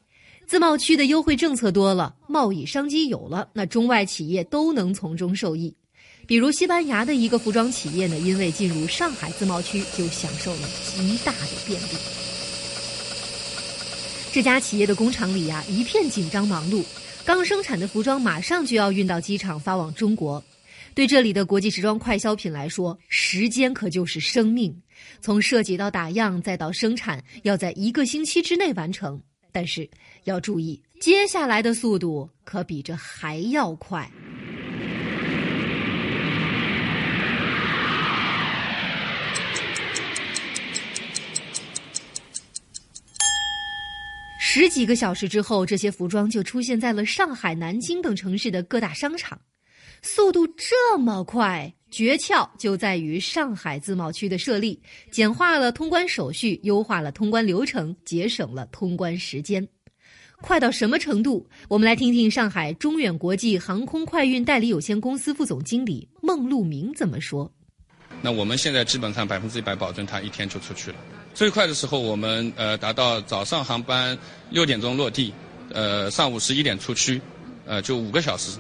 [0.46, 5.74] 自贸区的优惠政策多了，贸易商机有了，那中外企业都能从中受益。
[6.28, 11.96] 比如西班牙的一个服装企业呢，因为进入上海自贸区，就享受了极大的便利。
[14.32, 16.84] 这家企业的工厂里呀，一片紧张忙碌。
[17.26, 20.44] 刚生产的服装马上就要运到机场发往中国，
[20.96, 24.76] 对这里的国际时装快消品来说，时间可就是生命。
[25.22, 29.22] 从设计到打样再到生产，要在一个星期之内完成。
[29.52, 29.90] 但是
[30.24, 34.10] 要注意，接下来的速度可比这还要快。
[44.40, 49.40] 十几个小时之后，这些服装就出现在了上海、南京等城市的各大商场。
[50.06, 54.78] 速度这么快，诀窍就在于上海自贸区的设立，
[55.10, 59.66] 简化了通关手续，优化了通关流程，节省了通关时间。
[60.42, 61.48] 快到什么程度？
[61.70, 67.50] 我们来听听上海中远国际航空快运代理有限公司副总经理孟路明怎么说。
[68.22, 70.98] 那我们现在基本上百分之一百保证它一天就出去了。
[71.34, 74.18] 最快的时候，我们呃达到早上航班
[74.50, 75.34] 六点钟落地，
[75.70, 77.22] 呃上午十一点出区，
[77.66, 78.60] 呃就五个小时。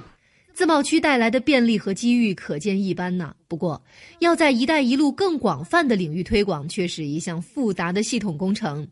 [0.53, 3.35] 自贸区带来的便利和机遇可见一斑呐。
[3.47, 3.81] 不过，
[4.19, 8.87] 要在“一带一路”更广泛的领域推广，却是一项复杂的系统工程。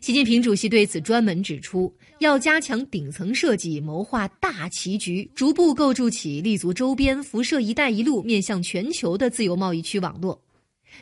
[0.00, 10.40] 习近平主席对此专门指出，要加强顶层设计，谋划大棋局，逐步构筑起立足周边、辐射“一带一路”面向全球的自由贸易区网络。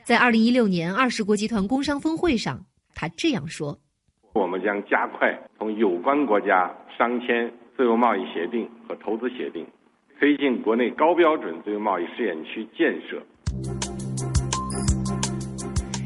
[0.02, 2.64] 在二零一六年二十国集团工商峰会上，
[2.96, 3.78] 他这样说
[4.34, 9.66] ：“我们将加快同有关国家商签自由贸易协定和投资协定，
[10.18, 13.22] 推进国内高标准自由贸易试验区建设。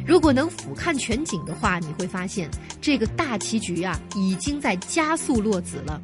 [0.07, 2.49] 如果能俯瞰全景的话，你会发现
[2.81, 6.01] 这个大棋局啊，已经在加速落子了。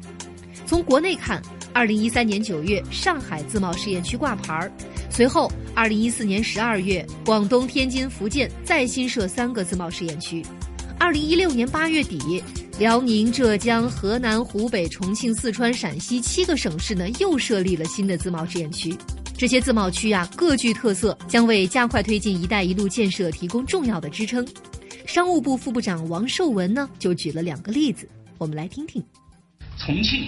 [0.67, 1.41] 从国内看，
[1.73, 4.71] 二零一三年九月，上海自贸试验区挂牌儿，
[5.09, 10.43] 随后二零一四年十二月，广东、天津、福建再新设三个自贸试验区。
[10.99, 12.43] 二零一六年八月底，
[12.77, 18.93] 辽宁、浙江、河南、湖北、重庆、四川、陕西七个省市呢，又设立了新的自贸试验区。
[19.37, 24.45] 这些自贸区啊，各具特色，将为加快推进“一带一路”建设提供重要的支撑。
[25.05, 29.01] 商务部副部长王受文呢，就举了两个例子，我们来听听。
[29.77, 30.27] 重庆，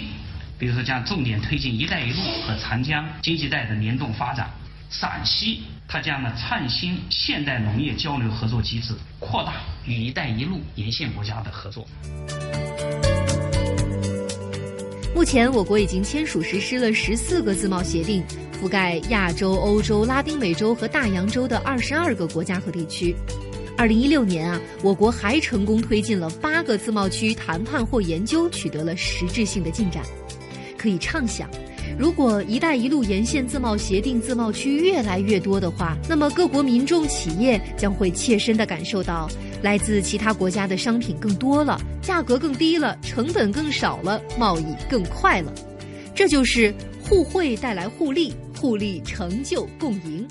[0.57, 4.47] 比如说将重点推进“一带一路”和长江经济带的联动发展；
[4.89, 9.53] 陕西，它将呢创新现代农业交流合作机制，扩大
[9.85, 11.85] 与“一带一路”沿线国家的合作。
[15.13, 18.23] 目前，我国已经签署实施了十四个自贸协定。
[18.61, 23.15] 覆盖亚洲、欧洲、拉丁美洲和大洋洲的二十二个国家和地区。
[23.77, 30.03] 二零一六年啊，我国还成功推进了八个自贸区谈判或研究，取得了实质性的进展。
[30.75, 31.47] 可以畅想，
[31.97, 39.29] 如果“一带一路”沿线自贸协定自贸区越来越多的话，那么各国民众企业将会切身地感受到，
[39.61, 45.53] 来自其他国家的商品更多了，价格更低了，成本更少了，贸易更快了。
[46.15, 46.73] 这就是
[47.03, 48.33] 互惠带来互利。
[48.59, 50.27] 互利成就共赢。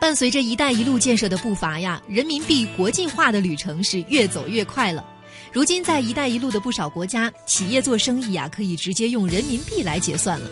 [0.00, 5.13] 伴随着“一带一路”建设的步伐呀，人民币国际化的旅程是越走越快了。
[5.54, 10.50] 如今，在“一带一路”的不少国家，企业做生意呀，可以直接用人民币来结算了。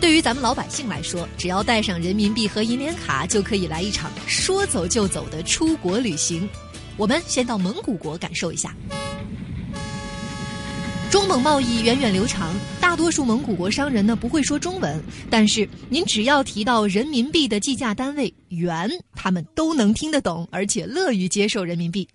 [0.00, 6.48] 对于咱们老百姓来说，只要带上人民币和银联卡，就可以来一场说走就走的出国旅行。
[6.96, 8.74] 我们先到蒙古国感受一下。
[11.08, 15.00] 中蒙贸易源远流长，大多数蒙古国商人呢不会说中文，
[15.30, 22.08] 但是您只要提到人民币的计价单位元，他们都能听得懂，而且乐于接受人民币。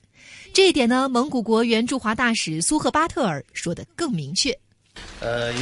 [0.58, 4.52] 这一点呢，蒙古国原驻华大使苏赫巴特尔说的更明确。
[5.20, 5.54] 呃，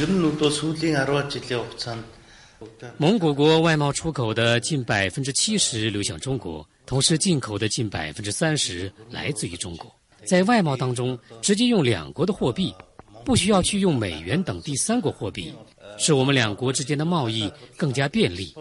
[2.96, 9.94] 蒙古国外贸出口的近百分之七十流向中国，同时进口的近百分之三十来自于中国。
[10.24, 12.74] 在外贸当中，直接用两国的货币。
[13.22, 15.52] 不需要去用美元等第三国货币，
[15.98, 18.54] 使我们两国之间的贸易更加便利。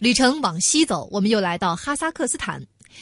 [0.00, 2.58] 旅程往西走，我们又来到哈萨克斯坦。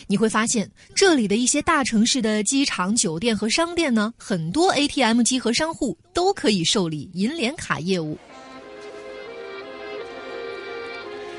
[0.09, 8.19] 你会发现，这里的一些大城市的机场、酒店和商店呢，很多 ATM 机和商户都可以受理银联卡业务。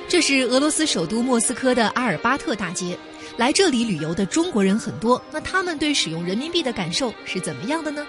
[0.07, 2.97] 这是俄罗斯首都莫斯科的阿尔巴特大街。
[3.35, 8.07] 来这里旅游的中国人很多，那他们对使用人民币的感受是怎么样的呢？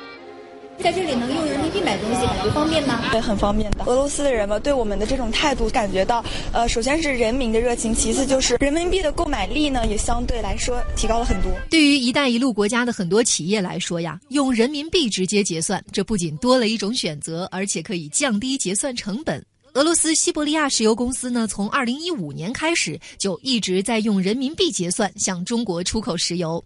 [0.83, 3.03] 在这里能用人民币买东西，感觉方便吗？
[3.13, 3.85] 对，很方便的。
[3.85, 11.51] 俄罗斯的人嘛，对我们的这种态度感觉到，呃，首先是人民的热情，其次就是人民币的购买力呢，也相对来说提高了很多。
[11.69, 19.45] 对于“一带一路”国家的很多企业来说呀，用人民币直接结算，这不仅多了一种选择，而且可以降低结算成本。
[19.75, 26.65] 俄罗斯西伯利亚石油公司呢，从二零一五年开始就一直在用人民币结算向中国出口石油。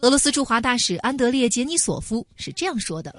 [0.00, 3.10] 俄罗斯驻华大使安德烈杰尼索夫是这样说的：“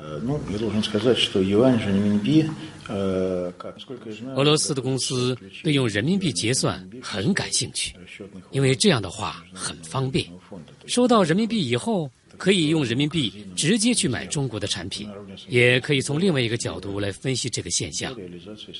[4.35, 7.95] 俄罗斯的公司对用人民币结算很感兴趣，
[8.51, 10.25] 因为这样的话很方便。
[10.85, 15.09] 收到人民币以后。”可以用人民币直接去买中国的产品，
[15.47, 18.13] 也可以从另外一个角度来分析这个现象，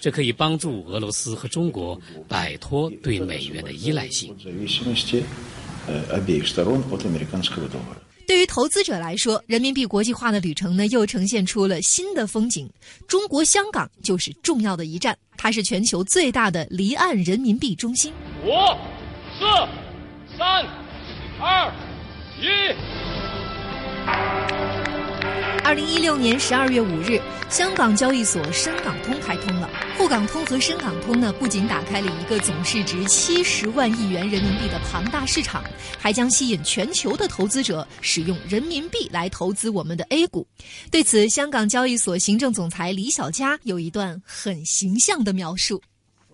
[0.01, 4.35] 这可以帮助俄罗斯和中国摆脱对美元的依赖性。
[8.27, 12.67] 对于投资者来说，人民币国际化的旅程呢，又呈现出了新的风景。
[13.07, 18.11] 中国香港就是重要的一站，它是全球最大的离岸人民币中心。
[18.43, 18.49] 五、
[19.37, 19.45] 四、
[20.35, 20.65] 三、
[21.39, 21.71] 二、
[22.41, 22.45] 一。
[25.65, 29.67] 二零一六年十二月五日，香港交易所深港通开通了。
[29.97, 35.63] 沪港通和深港通呢，不仅打开了一个总市值七十万亿元人民币的庞大市场，
[35.97, 40.45] 还将吸引全球的投资者使用人民币来投资我们的 A 股。
[40.91, 45.81] 对此，香港交易所行政总裁李小加有一段很形象的描述：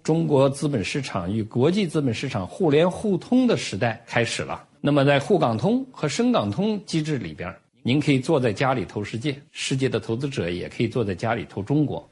[0.04, 4.62] 中国资本市场与国际资本市场互联互通的时代开始了。
[4.82, 12.08] 那么，在沪港通和深港通机制里边，您可以坐在家里投世界，世界的投资者也可以坐在家里投中国。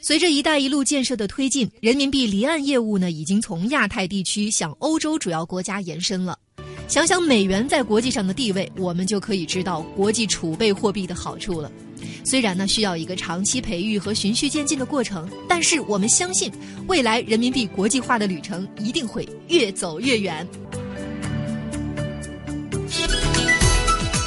[0.00, 6.36] 随着“一带一路”建设的推进，人民币离岸业务呢，已经从亚太地区向欧洲主要国家延伸了。
[6.88, 11.70] 想想美元在国际上的地位，我们就可以知道国际储备货币的好处了。
[12.24, 16.52] 虽然呢需要一个长期培育和循序渐进的过程，但是我们相信，
[16.88, 20.46] 未来人民币国际化的旅程一定会越走越远。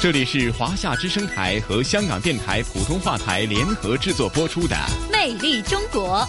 [0.00, 4.76] 这里是华夏之声台和香港电台普通话台联合制作播出的
[5.12, 6.20] 《魅力中国》。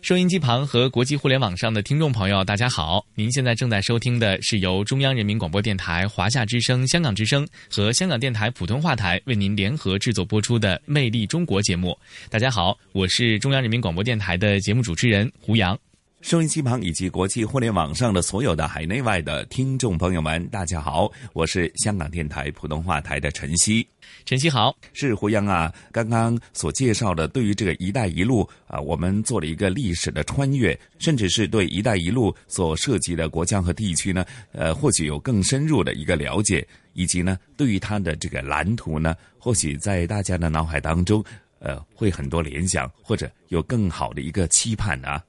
[0.00, 3.04] 收音机旁和国际互联网上的听众朋友，大家好！
[3.14, 11.94] 您现在正在收听的是由中央人民广播电台、华夏之声、香港之声和香港电台普通话台为您联合制作播出的《魅力中国》节目。
[12.30, 15.78] 大家好，我是中央人民广播电台的节目主持人胡杨。
[16.20, 23.86] 收音机旁以及国际互联网上的所有的海内外的听众朋友们，大家好，我是香港电台普通话台的陈曦。
[24.24, 25.72] 陈曦好，是胡杨啊。
[25.92, 41.24] 刚刚所介绍的，对于这个“一带一路”啊，我们做了一个历史的穿越，甚至是对“一带一路”所涉及的国家和地区呢，呃，或许有更深入的一个了解，以及呢，对于它的这个蓝图呢，或许在大家的脑海当中，
[41.60, 45.22] 呃，会很多联想，或者有更好的一个期盼啊。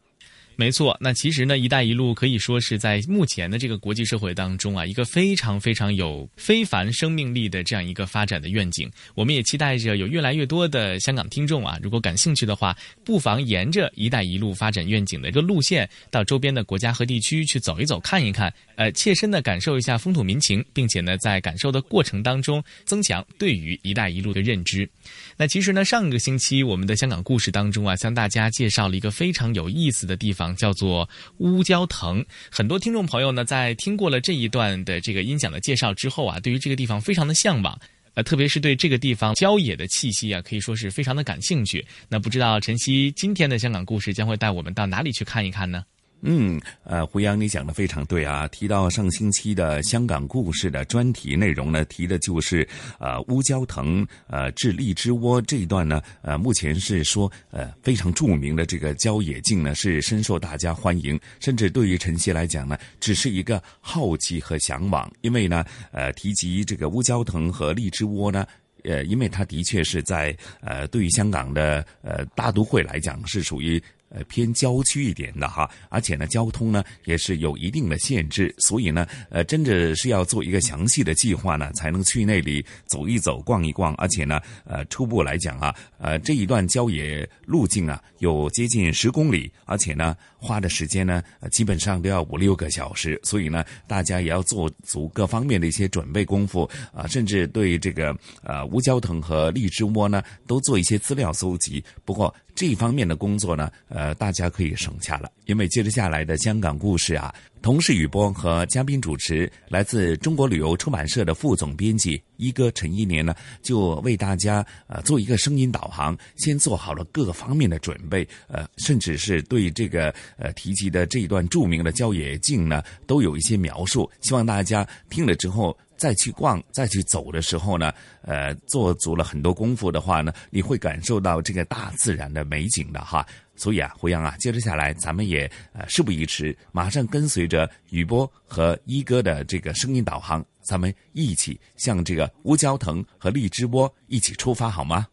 [0.60, 8.92] 没错，那其实呢，“一带一路”可以说是在目前的这个国际社会当中啊，一个非常非常有非凡生命力的这样一个发展的愿景。
[9.16, 24.90] 我们也期待着有越来越多的香港听众啊，如果感兴趣的话，不妨沿着“一带一路”发展愿景的一个路线，到周边的国家和地区去走一走、看一看，呃，切身的感受一下风土民情，并且呢，在感受的过程当中，增强对于“一带一路”的认知。
[25.38, 32.24] 那其实呢，上个星期我们的香港故事当中啊，向大家介绍了一个非常有意思的地方，叫做乌蛟藤。
[32.52, 37.80] 很多听众朋友呢，在听过了这一段的这个音响的介绍之后啊，对于这个地方非常的向往，
[38.16, 41.86] 呃，特别是对这个地方郊野的气息啊，可以说是非常的感兴趣。
[42.08, 45.84] 那不知道晨曦今天的香港故事将会带我们到哪里去看一看呢？
[46.22, 48.46] 嗯，呃，胡杨，你讲的非常对啊。
[48.50, 52.68] 提到上星期的香港故事的专题内容呢，提的就是
[53.00, 68.46] 呃乌蛟藤呃至荔枝窝这一段呢，呃，目前是说呃非常著名的这个郊野径呢，是深受大家欢迎，甚至对于晨曦来讲呢，只是一个好奇和向往，因为呢，呃，提及这个乌蛟藤和荔枝窝呢。
[68.86, 73.82] 呃，因为它的确是在呃，对于香港的呃大都会来讲，是属于。
[74.10, 83.94] 呃，偏郊区一点的哈，而且呢，交通呢也是有一定的限制，所以呢，呃，真的是要做一个详细的计划呢，才能去那里走一走、逛一逛。
[83.96, 93.20] 而且呢，呃，初步来讲啊，呃，这一段郊野路径啊，有接近十公里，而且呢，花的时间呢，基本上都要五六个小时。
[93.24, 101.84] 所以呢，大家也要做足各方面的一些准备功夫啊，甚至对这个呃乌蛟腾和荔枝窝呢，都做一些资料搜集。
[102.04, 125.78] 不过，这一方面的工作呢，呃，大家可以省下了，因为接着下来的香港故事啊，同事雨波和嘉宾主持来自中国旅游出版社的副总编辑一哥陈一年呢，就为大家呃做一个声音导航，先做好了各方面的准备，呃，甚至是对这个呃提及的这一段著名的郊野径呢，都有一些描述，希望大家听了之后。
[126.00, 127.94] 再去逛、再去走的时候呢，
[128.24, 133.24] 呃，做足了很多功夫的话呢，你会感受到这个大自然的美景的哈。
[133.56, 145.06] 所以啊，胡杨啊，接着下来，咱们也呃事不宜迟，马上跟随着雨波和一哥的这个声音导航，咱们一起向这个乌蛟腾和荔枝窝一起出发，好吗？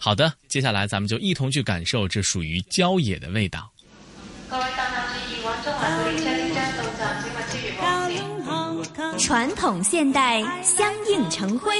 [0.00, 3.70] 好的，接下来咱们就一同去感受这属于郊野的味道。
[9.24, 11.72] 传统现代相映成辉，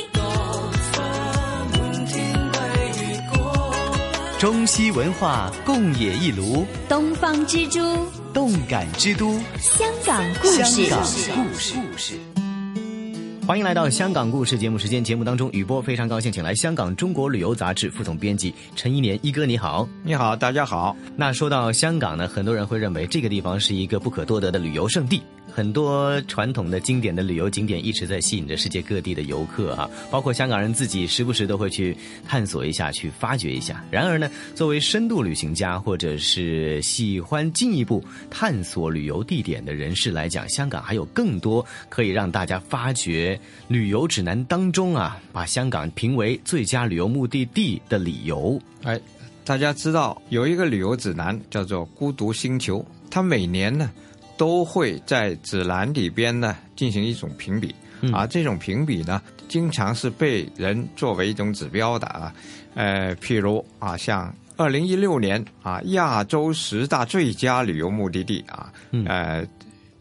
[4.39, 7.79] 中西文化共冶一炉，东方之珠，
[8.33, 10.87] 动感之都，香港故事。
[10.87, 10.99] 香
[11.37, 12.15] 港故事。
[13.47, 15.05] 欢迎来到《香港故事》节目时间。
[15.05, 20.97] 节目当中，雨波非常高兴，请来香港《中国旅游杂志》副总编辑陈一年一哥，你好，你好，大家好。
[21.15, 25.23] 那说到香港呢，很多人会认为这个地方是一个不可多得的旅游胜地。
[25.53, 33.85] 很多传统的经典的旅游景点一直在吸引着世界各地的游客啊，包括香港人自己时不时都会去探索一下，去发掘一下。
[33.91, 43.39] 然而呢，作为深度旅行家或者是喜欢进一步探索旅游地点的人士来讲，香港还有更多可以让大家发掘
[43.69, 48.61] 旅游指南当中啊，把香港评为最佳旅游目的地的理由。
[48.83, 49.01] 哎，
[49.45, 53.89] 大家知道有一个旅游指南叫做《孤独星球》，它每年呢。
[54.37, 57.75] 都会在指南里边呢进行一种评比，
[58.13, 62.35] 啊，这种评比呢经常是被人作为一种指标的啊，
[62.75, 68.73] 呃，譬如啊，像二零一六年啊，亚洲十大最佳旅游目的地啊，
[69.07, 69.47] 呃，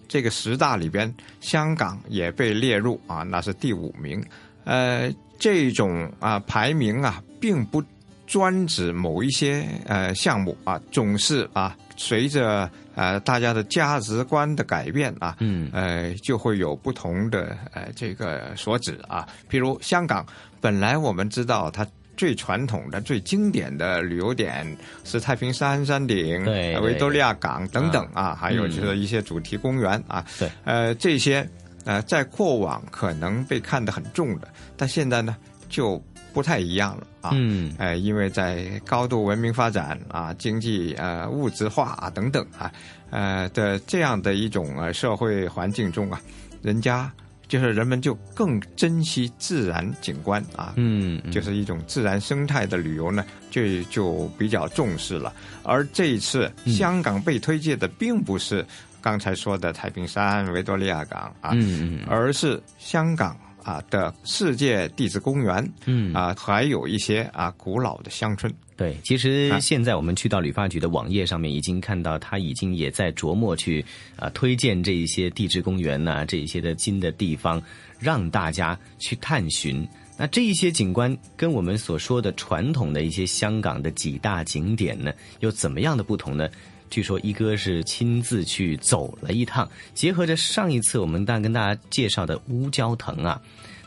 [0.08, 4.24] 这个十大里边，香港也被列入啊，那是第五名。
[4.64, 7.84] 呃，这种啊排名啊，并不
[8.26, 19.28] 专指某一些呃项目啊，总是啊，随着呃大家的价值观的改变啊，嗯，呃，就会有不同的呃这个所指啊。
[19.50, 20.26] 譬如香港，
[20.62, 24.66] 本来我们知道它最传统的、最经典的旅游点
[25.04, 31.48] 是太平山山顶、对维多利亚港等等啊，嗯还有就是一些主题公园啊，对，呃，这些
[31.86, 34.48] 呃在过往可能被看得很重的，
[34.78, 35.36] 但现在呢
[35.70, 36.02] 就
[36.34, 42.72] 不太一样了啊，嗯，呃，因为在高度文明发展啊、经济呃物质化啊等等啊，
[43.12, 46.20] 呃的这样的一种呃社会环境中啊，
[46.62, 47.12] 人家
[47.48, 55.32] 就是人们就更珍惜自然景观啊，嗯，就是一种自然生态的旅游呢，就就比较重视了。
[55.62, 58.66] 而这一次香港被推介的并不是
[59.02, 62.00] 刚才说的太平山、维多利亚港啊，嗯嗯。
[62.10, 68.54] 而是香港啊的世界地质公园，嗯啊，还有一些啊古老的乡村。
[68.76, 73.86] 对，其实啊现在我们去到旅发局的网页上面，已经看到他已经也在琢磨去
[74.16, 77.62] 啊、推荐这一些地质公园呐、这一些的新的地方，
[78.00, 79.88] 让大家去探寻。
[80.18, 86.48] 那这一些景观跟我们所说的传统的一些香港的几大景点呢，有怎么样的不同呢？
[86.94, 93.42] 据说一哥是亲自去走了一趟，结合着上一次我们大跟大家介绍的乌蛟藤啊，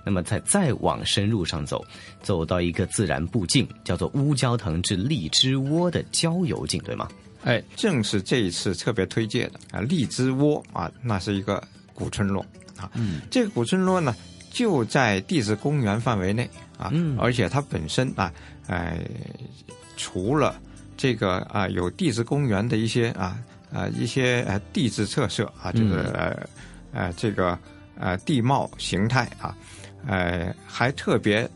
[0.05, 1.87] 那么再再往深入上走，
[2.21, 7.09] 走到一个自然步径，叫做乌蛟藤至荔枝窝的郊游径，对吗？
[7.45, 11.63] 哎，正是这一次特别推荐的啊，荔枝窝啊，那是一个
[11.95, 12.45] 古村落
[12.77, 12.91] 啊。
[12.95, 14.13] 嗯，这个古村落呢，
[14.51, 18.33] 就在地质公园范围内啊，嗯而且它本身啊，
[18.67, 19.09] 哎、
[19.97, 20.61] 除了
[20.97, 23.39] 这个啊有地质公园的一些啊
[23.73, 26.49] 啊一些呃地质特色啊，就是嗯呃
[26.93, 27.59] 呃这个
[27.99, 29.57] 呃地貌形态啊，
[30.07, 31.49] 呃还特别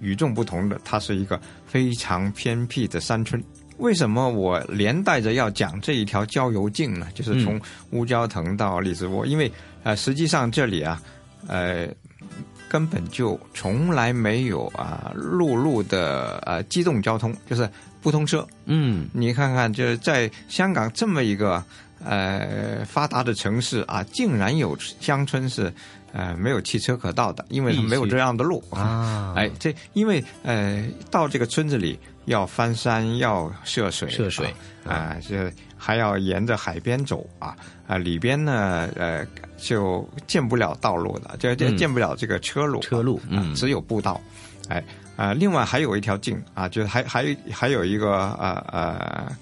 [0.00, 3.42] 与众不同的，它是一个非常偏僻的山村。
[3.78, 7.06] 为什么我连带着要讲这一条郊游径呢？
[7.14, 7.58] 就是从
[7.92, 9.50] 乌蛟腾到荔枝窝，因为
[9.84, 11.00] 呃，实际上这里啊，
[11.46, 11.88] 呃，
[12.68, 17.66] 根本就从来没有啊陆路的呃机动交通，就是
[18.00, 18.46] 不通车。
[18.66, 21.62] 嗯，你看看，就是在香港这么一个
[22.04, 25.72] 呃发达的城市啊，竟然有乡村是
[26.12, 28.62] 呃没有汽车可到的，因为它没有这样的路。
[28.70, 29.34] 啊。
[29.36, 39.26] 哎，这因为呃到这个村子里要翻山，要涉水，涉水啊，这、还要沿着海边走啊啊，里边呢呃
[39.56, 44.20] 就建不了道路的，就就建不了这个车路，车路，嗯，只有步道，
[44.68, 44.82] 哎
[45.20, 49.32] 啊，另外还有一条径啊，就是还还还有一个呃呃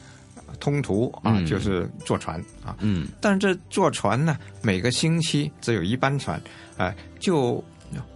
[0.58, 6.40] 通途啊，嗯就是坐船啊，嗯，但是这坐船呢，每个星期只有一班船，
[6.78, 7.62] 哎、就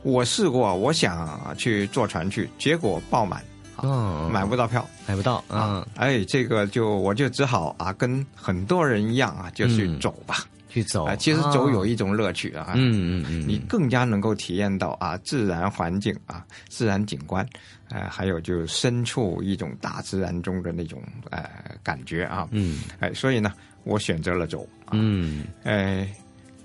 [0.03, 3.41] 我试过，我想去坐船去，结果爆满。
[3.85, 5.87] 嗯，买不到票，买不到啊！
[5.97, 10.45] 哎，这个就我就只好啊，跟很多人一样啊，就去嗯走吧。
[10.73, 11.05] 去走。
[11.05, 17.47] 啊，其实走有一种乐趣啊，嗯嗯嗯，你更加能够体验到啊自然环境啊自然景观，
[17.91, 21.45] 呃，还有就是身处一种大自然中的那种呃
[21.83, 23.53] 感觉啊，嗯，哎，所以呢，
[23.85, 26.09] 我选择了走，嗯，呃，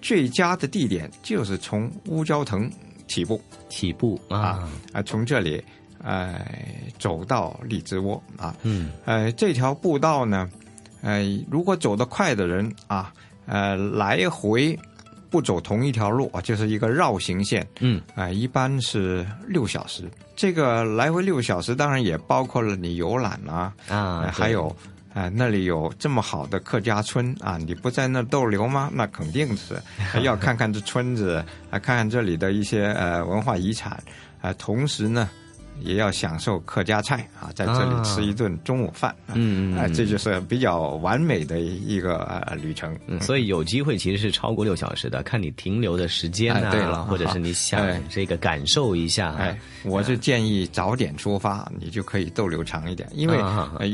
[0.02, 2.70] 最佳的地点就是从乌蛟腾
[3.08, 5.62] 起步，起步啊啊，从这里
[6.04, 6.46] 呃
[7.00, 10.50] 走到荔枝窝啊，嗯，呃，这条步道呢，
[11.02, 13.14] 呃，如果走得快的人啊，
[13.48, 14.78] 呃，来回
[15.30, 20.04] 不走同一条路啊，就是一个绕行线，嗯，啊、一般是六小时。
[20.36, 24.76] 这个来回六小时，当然也包括了你游览啊，啊呃还有。
[25.14, 27.58] 啊、那里有这么好的客家村啊！
[27.58, 28.92] 你不在那儿逗留吗？
[28.94, 29.74] 那肯定是
[30.22, 34.00] 要看看这村子，啊，看看这里的一些呃文化遗产，
[34.42, 35.28] 啊，同时呢，
[35.82, 42.98] 也要享受客家菜啊，在这里吃一顿中午饭，啊嗯嗯啊，这就是比较完美的一个呃旅程。
[43.08, 49.38] 嗯，所以有机会其实是超过六小时的，看你停留的时间啊、哎对了或者是你想哎这个感受一下、啊。
[49.40, 53.08] 哎，我是建议早点出发，你就可以逗留长一点。
[53.14, 53.38] 因为、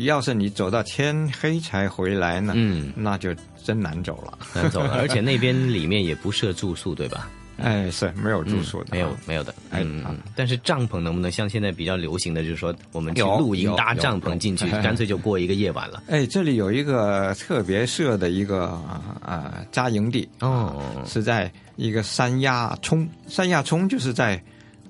[0.05, 7.29] 要是你走到天黑才回来呢，嗯，那就真难走了， 难走了，而且那边里面也不设住宿，对吧？
[7.57, 10.17] 哎，是没有住宿的，没有没有的，哎嗯嗯。
[10.35, 16.03] 但是帐篷能不能像现在比较流行的，就是说我们去露营搭帐篷进去，哎干脆就过一个夜晚了。
[16.09, 24.41] 哎，这里有一个特别设的一个啊、呃扎营地哦，是在一个山崖冲，山崖冲就是在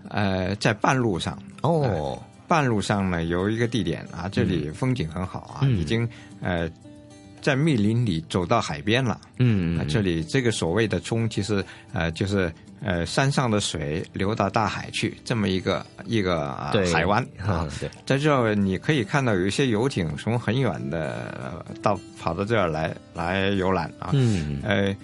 [0.09, 1.37] 呃，在半路上。
[1.61, 5.77] 哦，半路上呢有一个地点啊，这里风景很好啊，嗯。
[5.77, 6.07] 已经
[6.41, 6.69] 呃
[7.43, 9.19] 在密林里走到海边了。
[9.37, 16.53] 嗯啊，这里这个所谓的冲，其实呃就是呃山上的水流到大海去，这么一个一个、
[16.91, 17.67] 海湾 啊
[18.05, 24.09] 在这儿你可以看到有一些游艇从很远的呃到跑到这儿来来游览啊。
[24.13, 24.95] 嗯呃，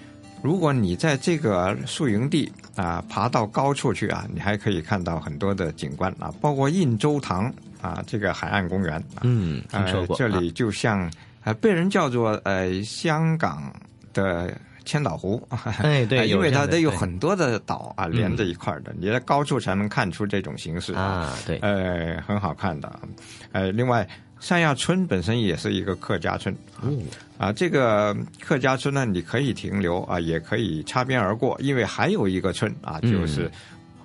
[0.42, 9.20] 如果你在这个宿营地啊爬到高处去啊，你还可以看到很多的景观啊，包括印洲塘啊这个海岸公园啊。
[9.22, 10.16] 嗯，听说过。
[10.16, 11.10] 呃、这里就像
[11.44, 13.72] 呃被人叫做呃香港
[14.12, 14.52] 的
[14.84, 15.42] 千岛湖，
[15.82, 18.12] 哎对呃因为它都有很多的岛啊嗯。
[18.12, 21.58] 连在一块儿的，你在高处才能看出这种形式啊对。
[21.58, 23.00] 呃，很好看的，
[23.52, 24.06] 呃，另外。
[24.42, 26.88] 三亚村本身也是一个客家村，哦。
[27.36, 33.50] 啊，这个客家村呢，你可以停留啊，也可以擦边而过，因为还有一个村啊，嗯就是、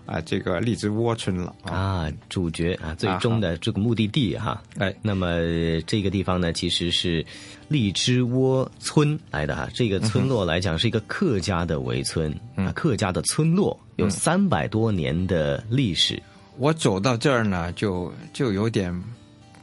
[0.06, 1.74] 啊这个荔枝窝村了啊。
[1.74, 4.62] 啊，主角啊，最终的这个目的地哈。
[4.78, 5.40] 哎，那么
[5.88, 7.26] 这个地方呢，其实是
[7.68, 9.70] 荔枝窝村来的哈。
[9.74, 16.22] 这个村落来讲是一个客家的围村啊，客家的村落有三百多年的历史。
[16.58, 18.94] 我走到这儿呢，就就有点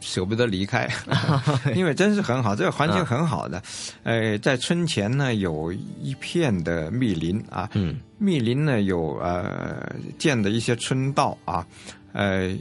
[0.02, 0.88] 舍不得离开，
[1.74, 3.62] 因为真是很好，这个环境很好的。
[4.02, 11.66] 呃，在村前呢有一片的密林啊，嗯，密林呢有呃建的一些村道啊，
[12.12, 12.54] 呃，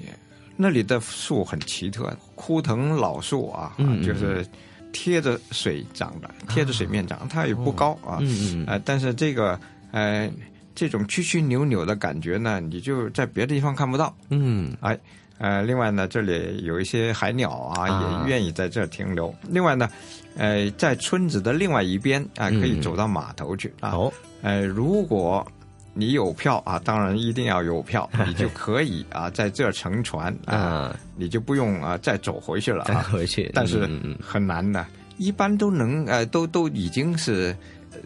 [0.56, 4.46] 那里的树很奇特，枯藤老树啊，嗯嗯就是
[4.94, 8.20] 贴着水长的，贴着水面长，它也不高啊，
[8.68, 9.60] 呃，但是这个
[9.92, 10.30] 呃
[10.74, 14.16] 这种曲曲扭扭的感觉呢，你就在别的地方看不到。
[14.30, 14.98] 嗯，哎，
[15.42, 19.34] 呃，另外呢，这里有一些海鸟啊，啊也愿意在这儿停留。
[19.50, 19.89] 另外呢，
[20.38, 23.89] 呃，在村子的另外一边啊，可以嗯走到码头去啊。
[23.89, 24.14] 哦，
[24.44, 25.44] 呃，如果
[25.96, 33.08] 你有票啊，当然一定要有票， 你就可以啊在这儿乘船啊，你就不用啊再走回去了再啊。
[33.12, 33.89] 回去，但是
[34.24, 34.86] 很难的，
[35.18, 37.56] 一般都能呃都都已经是。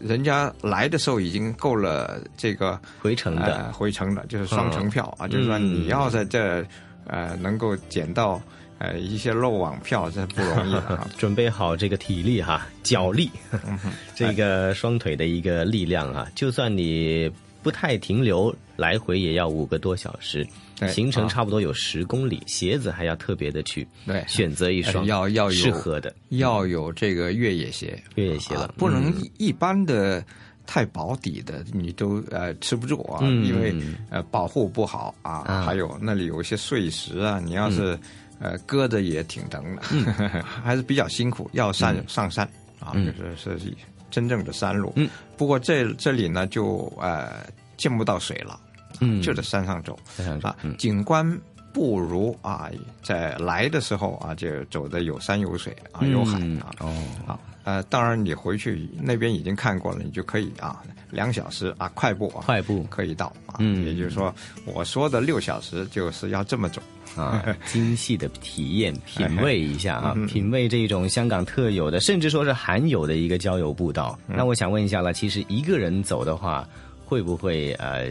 [0.02, 6.62] 人家来的时候已经够了这个回程的呃回程的，就是双程票啊，嗯就是说嗯你要在这
[7.06, 8.40] 呃能够捡到
[8.78, 11.08] 呃一些漏网票，这不容易啊。
[11.16, 13.78] 准备好这个体力哈，脚力，嗯
[14.14, 17.30] 这个双腿的一个力量啊，就算你
[17.62, 20.46] 不太停留，来回也要五个多小时，
[20.88, 21.28] 行程啊。
[21.28, 24.24] 差不多有十公里，鞋子还要特别的去对。
[24.28, 28.62] 选择一双呃要要有适合的，要有这个越野鞋，越野鞋了。
[28.66, 30.24] 啊，不能一般的
[30.66, 33.44] 太保底的你都呃吃不住啊，嗯。
[33.44, 33.74] 因为
[34.10, 35.62] 呃保护不好啊，啊。
[35.62, 37.98] 还有那里有一些碎石啊，你要是、
[38.38, 39.82] 呃搁着也挺疼的，
[40.44, 42.04] 还是比较辛苦，要上、嗯。
[42.08, 42.44] 上山
[42.80, 43.06] 啊，嗯。
[43.06, 43.72] 就是是
[44.10, 44.92] 真正的山路。
[44.96, 47.46] 嗯，不过这这里呢就呃
[47.76, 48.58] 见不到水了，
[49.00, 49.22] 嗯。
[49.22, 49.98] 就在山上走，
[50.42, 51.38] 啊嗯，景观。
[51.72, 52.70] 不如啊，
[53.02, 56.72] 在来的时候啊，就走的有山有水啊，有海嗯啊。
[56.80, 56.88] 哦，
[57.28, 63.56] 啊，呃，当然你回去那边已经看过了，你就可以啊，两小时啊，快步啊，快步可以到啊。
[63.58, 64.32] 嗯也就是说，
[64.64, 66.80] 我说的六小时就是要这么走。
[67.16, 74.16] 啊， 精细的体验、品味一下啊，嗯品味这种香港特有的，甚至说是罕有的一个郊游步道。
[74.28, 76.68] 嗯那我想问一下了，其实一个人走的话，
[77.06, 78.04] 会不会呃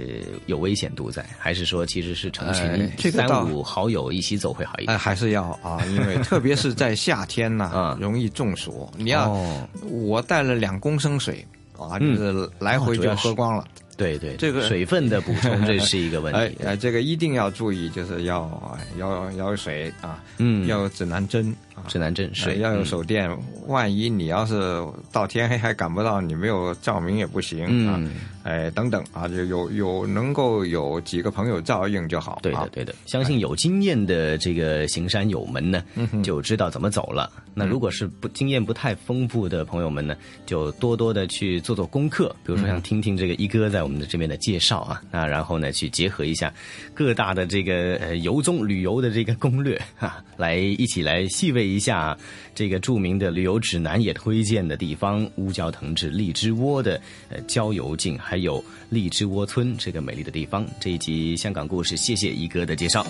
[0.46, 1.24] 有危险度在？
[1.38, 4.98] 还是说其实是成群、哎这个三五好友一起走会好一哎，点？
[5.00, 8.89] 还是要啊，因为 特别是在夏天呢、啊容易中暑。
[8.98, 11.46] 你要、哦我带了两公升水
[11.78, 13.66] 啊，就嗯是来回就喝光了。
[13.98, 16.64] 对对，这个水分的补充这是一个问 哎题。
[16.66, 23.30] 哎，这个一定要注意，就是要要要有水啊，嗯要有指南针啊，指南针水哎要有嗯手电。
[23.68, 28.12] 万一你要是到天黑 还赶不到，你没有照明也不行啊嗯。
[28.44, 32.34] 哎，等等啊，就有有能够有几个朋友照应就好。
[32.34, 37.32] 啊对的，对的，相信有经验的这个行山友们呢，嗯就知道怎么走了。
[37.56, 40.16] 那如果是不经验不太丰富的朋友们呢，
[40.46, 46.54] 就多多的去做做功课，比如说像听听这个一哥在我们的这边的介绍啊，那然后呢去结合一下
[46.94, 52.18] 各大的这个呃游踪旅游的这个攻略啊、来一起来细味一下
[52.53, 60.66] 这个著名的旅游指南也推荐的地方——乌蛟腾至荔枝窝的呃郊游径，还有荔枝窝村这个美丽的地方。
[60.80, 63.05] 这一集香港故事，谢谢一哥的介绍。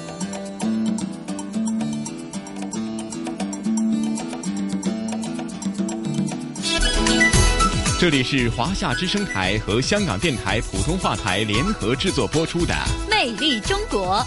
[7.97, 12.73] 这里是华夏之声台和香港电台普通话台联合制作播出的
[13.09, 14.17] 《魅力中国》。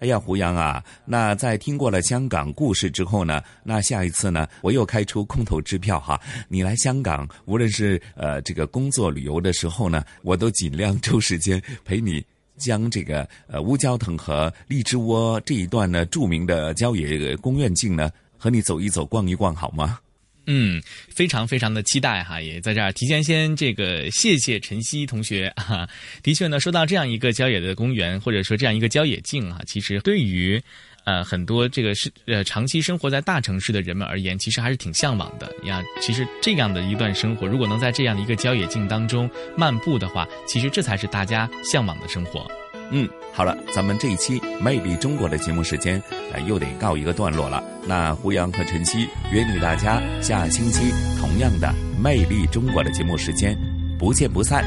[0.00, 12.24] 哎呀，胡杨啊，那在听过了香港故事之后呢，那下一次呢，我又开出空头支票哈， 你来香港，无论是呃这个工作旅游的时候呢， 我都尽量抽时间陪你
[12.58, 19.98] 将这个呃乌蛟腾和荔枝窝这一段呢著名的郊野公园径呢，和你走一走、逛一逛，好吗？
[20.46, 25.88] 嗯，非常非常的期待哈，也在这儿提前先这个谢谢晨曦同学哈。
[26.22, 30.62] 的确呢，说到这样一个郊野的公园，或者说这样一个郊野径啊，其实对于
[31.04, 35.82] 呃很多这个是呃长期生活在大城市的人们而言，其实还是挺向往的呀。
[36.00, 42.48] 其实这样的一段生活，如果能在这样的一个郊野径当中漫步的话，其实这才是大家向往的生活。
[42.90, 46.00] 嗯，好了，咱们这一期《魅力中国》的节目时间
[46.32, 47.62] 啊，又得告一个段落了。
[47.84, 51.66] 那胡杨和晨曦约定大家下星期同样的
[52.00, 53.58] 《魅力中国》的节目时间，
[53.98, 54.64] 不见不散。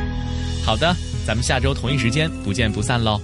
[0.65, 0.93] 好的，
[1.25, 3.17] 咱们下周同一时间不见不散喽。